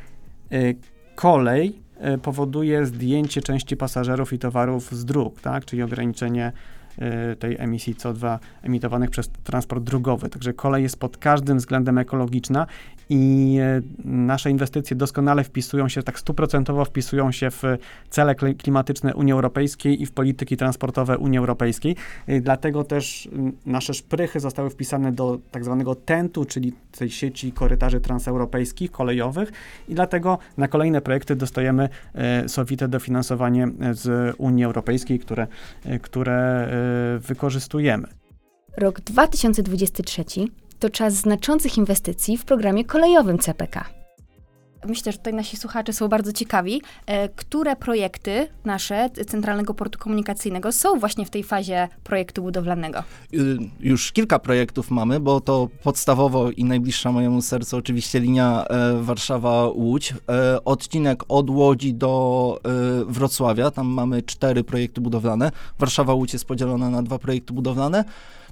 y, 0.53 0.77
kolej 1.15 1.83
y, 2.15 2.19
powoduje 2.19 2.87
zdjęcie 2.87 3.43
części 3.43 3.77
pasażerów 3.77 4.33
i 4.33 4.39
towarów 4.39 4.93
z 4.93 5.05
dróg, 5.05 5.41
tak? 5.41 5.65
czyli 5.65 5.83
ograniczenie 5.83 6.53
tej 7.39 7.57
emisji 7.59 7.95
CO2 7.95 8.39
emitowanych 8.63 9.11
przez 9.11 9.29
transport 9.29 9.85
drogowy. 9.85 10.29
Także 10.29 10.53
kolej 10.53 10.83
jest 10.83 11.01
pod 11.01 11.17
każdym 11.17 11.59
względem 11.59 11.99
ekologiczna 11.99 12.67
i 13.09 13.57
y, 14.05 14.09
nasze 14.09 14.51
inwestycje 14.51 14.97
doskonale 14.97 15.45
wpisują 15.45 15.89
się, 15.89 16.03
tak 16.03 16.19
stuprocentowo 16.19 16.85
wpisują 16.85 17.33
się 17.33 17.51
w 17.51 17.63
cele 18.11 18.35
kli- 18.35 18.57
klimatyczne 18.57 19.15
Unii 19.15 19.33
Europejskiej 19.33 20.03
i 20.03 20.07
w 20.07 20.13
polityki 20.13 20.57
transportowe 20.57 21.19
Unii 21.19 21.39
Europejskiej. 21.39 21.97
Y, 22.29 22.41
Dlatego 22.41 22.85
też 22.85 23.27
y, 23.27 23.31
nasze 23.67 23.95
szprychy 23.95 24.41
zostały 24.41 24.71
wpisane 24.71 25.13
do 25.13 25.39
tak 25.51 25.65
zwanego 25.65 25.95
TENT-u, 25.95 26.45
czyli 26.45 26.73
tej 26.99 27.11
sieci 27.11 27.53
korytarzy 27.53 28.01
transeuropejskich, 28.01 28.91
kolejowych 28.91 29.53
i 29.89 29.95
dlatego 29.95 30.39
na 30.57 30.69
kolejne 30.69 31.01
projekty 31.01 31.37
dostajemy 31.37 31.89
sowite 32.47 32.89
dofinansowanie 32.89 33.69
z 33.93 34.35
Unii 34.39 34.65
Europejskiej, 34.65 35.19
które, 35.19 35.47
które 36.03 36.69
wykorzystujemy. 37.21 38.09
Rok 38.77 39.01
2023 39.01 40.25
to 40.79 40.91
czas 40.91 41.15
znaczących 41.15 41.79
inwestycji 41.79 42.39
w 42.39 42.45
programie 42.45 42.85
kolejowym 42.85 43.39
CPK. 43.39 43.96
Myślę, 44.85 45.13
że 45.13 45.19
tutaj 45.19 45.35
nasi 45.35 45.57
słuchacze 45.57 45.93
są 45.93 46.09
bardzo 46.09 46.33
ciekawi, 46.33 46.83
e, 47.07 47.29
które 47.29 47.77
projekty 47.77 48.49
nasze 48.65 49.11
Centralnego 49.29 49.75
Portu 49.75 49.99
Komunikacyjnego 49.99 50.73
są 50.73 50.99
właśnie 50.99 51.27
w 51.27 51.31
tej 51.31 51.45
fazie 51.45 51.89
projektu 52.05 52.43
budowlanego. 52.43 53.03
Y, 53.35 53.59
Już 53.81 54.13
kilka 54.13 54.39
projektów 54.39 54.91
mamy, 54.91 55.21
bo 55.21 55.41
to 55.41 55.69
podstawowo 55.83 56.51
i 56.51 56.65
najbliższa 56.65 57.13
mojemu 57.13 57.43
sercu 57.43 57.77
oczywiście 57.77 58.21
linia 58.21 58.65
e, 58.65 59.03
Warszawa-Łódź. 59.03 60.15
E, 60.29 60.65
odcinek 60.65 61.23
od 61.29 61.51
Łodzi 61.51 61.95
do 61.95 62.61
Wrocławia, 63.07 63.71
tam 63.71 63.87
mamy 63.87 64.23
cztery 64.23 64.65
projekty 64.65 65.01
budowlane. 65.01 65.53
Warszawa-Łódź 65.81 66.33
jest 66.33 66.45
podzielona 66.45 66.91
na 66.91 67.03
dwa 67.03 67.19
projekty 67.19 67.53
budowlane. 67.53 68.05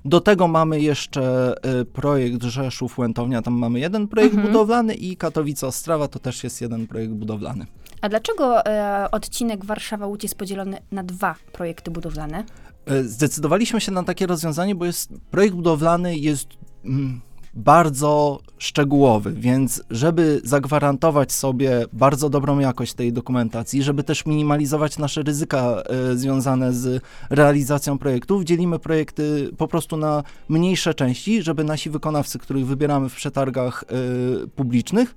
Do 0.04 0.20
tego 0.20 0.48
mamy 0.48 0.80
jeszcze 0.80 1.54
e, 1.62 1.84
projekt 1.84 2.42
Rzeszów-Łętownia, 2.42 3.42
tam 3.42 3.54
mamy 3.54 3.80
jeden 3.80 4.08
projekt 4.08 4.34
Mhm. 4.34 4.52
budowlany 4.52 4.94
i 4.94 5.16
Katowice-Ostrawa 5.16 6.08
to 6.08 6.18
też 6.18 6.44
jest 6.44 6.60
jeden 6.60 6.86
projekt 6.86 7.12
budowlany. 7.12 7.66
A 8.00 8.08
dlaczego 8.08 8.66
e, 8.66 9.08
odcinek 9.10 9.64
Warszawa-Łódź 9.64 10.22
jest 10.22 10.34
podzielony 10.34 10.78
na 10.92 11.02
dwa 11.02 11.34
projekty 11.52 11.90
budowlane? 11.90 12.44
E, 12.86 13.04
Zdecydowaliśmy 13.04 13.80
się 13.80 13.92
na 13.92 14.02
takie 14.02 14.26
rozwiązanie, 14.26 14.74
bo 14.74 14.84
jest, 14.84 15.12
projekt 15.30 15.54
budowlany 15.54 16.16
jest 16.16 16.48
mm, 16.84 17.20
bardzo 17.56 18.40
szczegółowy, 18.58 19.32
więc 19.32 19.82
żeby 19.90 20.40
zagwarantować 20.44 21.32
sobie 21.32 21.84
bardzo 21.92 22.30
dobrą 22.30 22.58
jakość 22.58 22.94
tej 22.94 23.12
dokumentacji, 23.12 23.82
żeby 23.82 24.04
też 24.04 24.26
minimalizować 24.26 24.98
nasze 24.98 25.22
ryzyka 25.22 25.60
e, 25.60 26.16
związane 26.16 26.72
z 26.72 27.02
realizacją 27.30 27.98
projektów, 27.98 28.44
dzielimy 28.44 28.78
projekty 28.78 29.50
po 29.58 29.68
prostu 29.68 29.96
na 29.96 30.22
mniejsze 30.48 30.94
części, 30.94 31.42
żeby 31.42 31.64
nasi 31.64 31.90
wykonawcy, 31.90 32.38
których 32.38 32.66
wybieramy 32.66 33.08
w 33.08 33.14
przetargach 33.14 33.84
e, 33.84 34.46
publicznych, 34.46 35.14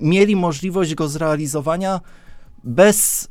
mieli 0.00 0.36
możliwość 0.36 0.94
go 0.94 1.08
zrealizowania 1.08 2.00
bez 2.64 3.28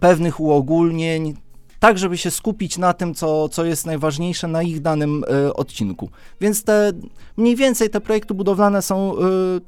pewnych 0.00 0.40
uogólnień, 0.40 1.34
tak 1.80 1.98
żeby 1.98 2.18
się 2.18 2.30
skupić 2.30 2.78
na 2.78 2.92
tym, 2.92 3.14
co, 3.14 3.48
co 3.48 3.64
jest 3.64 3.86
najważniejsze 3.86 4.48
na 4.48 4.62
ich 4.62 4.80
danym 4.80 5.24
e, 5.46 5.54
odcinku. 5.54 6.10
Więc 6.40 6.64
te 6.64 6.92
mniej 7.36 7.56
więcej 7.56 7.90
te 7.90 8.00
projekty 8.00 8.34
budowlane 8.34 8.82
są 8.82 9.14
e, 9.18 9.20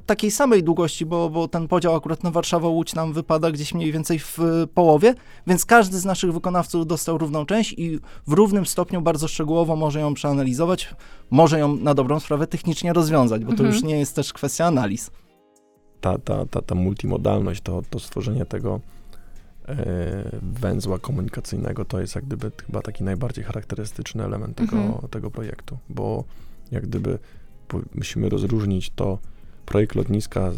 takiej 0.07 0.31
samej 0.31 0.62
długości, 0.62 1.07
bo, 1.07 1.31
bo 1.31 1.48
ten 1.48 1.68
podział 1.68 1.94
akurat 1.96 2.22
na 2.25 2.31
Warszawa-Łódź 2.31 2.96
nam 2.96 3.12
wypada 3.12 3.51
gdzieś 3.51 3.75
mniej 3.75 3.92
więcej 3.92 4.18
w 4.18 4.38
e, 4.38 4.66
połowie, 4.66 5.14
więc 5.46 5.64
każdy 5.64 5.98
z 5.98 6.05
naszych 6.05 6.33
wykonawców 6.33 6.87
dostał 6.87 7.18
równą 7.18 7.46
część 7.46 7.75
i 7.79 7.98
w 8.27 8.33
równym 8.33 8.66
stopniu 8.66 9.03
bardzo 9.03 9.29
szczegółowo 9.29 9.77
może 9.77 10.01
ją 10.01 10.14
przeanalizować, 10.14 10.94
może 11.31 11.59
ją 11.59 11.77
na 11.77 11.94
dobrą 11.94 12.20
sprawę 12.20 12.46
technicznie 12.46 12.92
rozwiązać, 12.92 13.42
bo 13.44 13.48
to 13.53 13.53
Mhm. 13.53 13.72
już 13.75 13.83
nie 13.83 13.98
jest 13.98 14.16
też 14.16 14.33
kwestia 14.33 14.66
analiz. 14.66 15.11
ta, 16.01 16.18
ta, 16.18 16.46
ta, 16.46 16.62
ta 16.62 16.75
multimodalność, 16.75 17.61
to, 17.61 17.83
to 17.90 17.98
stworzenie 18.01 18.46
tego 18.46 18.81
węzła 20.42 20.98
komunikacyjnego, 20.98 21.85
to 21.85 22.01
jest 22.01 22.14
jak 22.14 22.25
gdyby 22.25 22.53
chyba 22.66 22.83
taki 22.83 23.05
najbardziej 23.05 23.44
charakterystyczny 23.44 24.25
element 24.25 24.57
tego, 24.57 24.77
Mhm. 24.77 25.09
tego 25.09 25.31
projektu, 25.31 25.79
bo 25.88 26.25
jak 26.70 26.87
gdyby 26.87 27.18
musimy 27.94 28.29
rozróżnić 28.29 28.90
to 28.90 29.18
projekt 29.66 29.94
lotniska, 29.94 30.51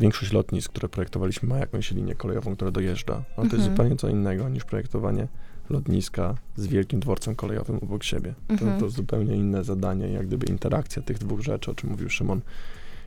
większość 0.00 0.32
lotnisk, 0.32 0.70
które 0.70 0.88
projektowaliśmy 0.88 1.48
ma 1.48 1.58
jakąś 1.58 1.90
linię 1.90 2.14
kolejową, 2.14 2.56
która 2.56 2.70
dojeżdża, 2.70 3.14
ale 3.14 3.24
to 3.36 3.42
jest 3.42 3.54
Mhm. 3.54 3.70
zupełnie 3.70 3.96
co 3.96 4.08
innego 4.08 4.48
niż 4.48 4.64
projektowanie 4.64 5.28
lotniska 5.70 6.34
z 6.56 6.66
wielkim 6.66 7.00
dworcem 7.00 7.34
kolejowym 7.34 7.76
obok 7.76 8.04
siebie. 8.04 8.34
Mhm. 8.48 8.72
To, 8.74 8.80
to 8.80 8.90
zupełnie 8.90 9.36
inne 9.36 9.64
zadanie, 9.64 10.08
jak 10.08 10.26
gdyby 10.26 10.46
interakcja 10.46 11.02
tych 11.02 11.18
dwóch 11.18 11.40
rzeczy, 11.40 11.70
o 11.70 11.74
czym 11.74 11.90
mówił 11.90 12.10
Szymon, 12.10 12.40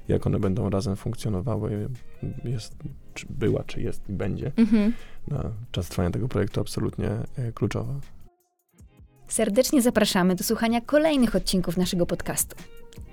jak 0.08 0.28
one 0.28 0.40
będą 0.40 0.70
razem 0.70 0.96
funkcjonowały, 0.96 1.90
jest, 2.44 2.76
czy 3.14 3.26
była, 3.30 3.64
czy 3.64 3.82
jest 3.82 4.10
i 4.10 4.14
będzie 4.14 4.52
Mhm. 4.58 4.94
na 5.28 5.44
czas 5.72 5.90
trwania 5.90 6.10
tego 6.10 6.28
projektu 6.28 6.62
absolutnie 6.62 7.10
e, 7.38 7.52
kluczowa. 7.52 7.94
Serdecznie 9.28 9.82
zapraszamy 9.82 10.36
do 10.36 10.44
słuchania 10.44 10.82
kolejnych 10.82 11.36
odcinków 11.36 11.78
naszego 11.78 12.06
podcastu. 12.06 12.56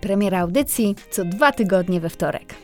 Premiera 0.01 0.41
audycji 0.41 0.95
co 1.11 1.25
dwa 1.25 1.53
tygodnie 1.53 2.01
we 2.01 2.09
wtorek. 2.11 2.55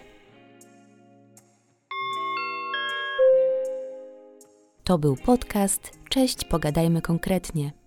To 4.85 4.99
był 4.99 5.17
podcast 5.17 5.91
Cześć, 6.09 6.45
pogadajmy 6.45 7.03
konkretnie. 7.03 7.80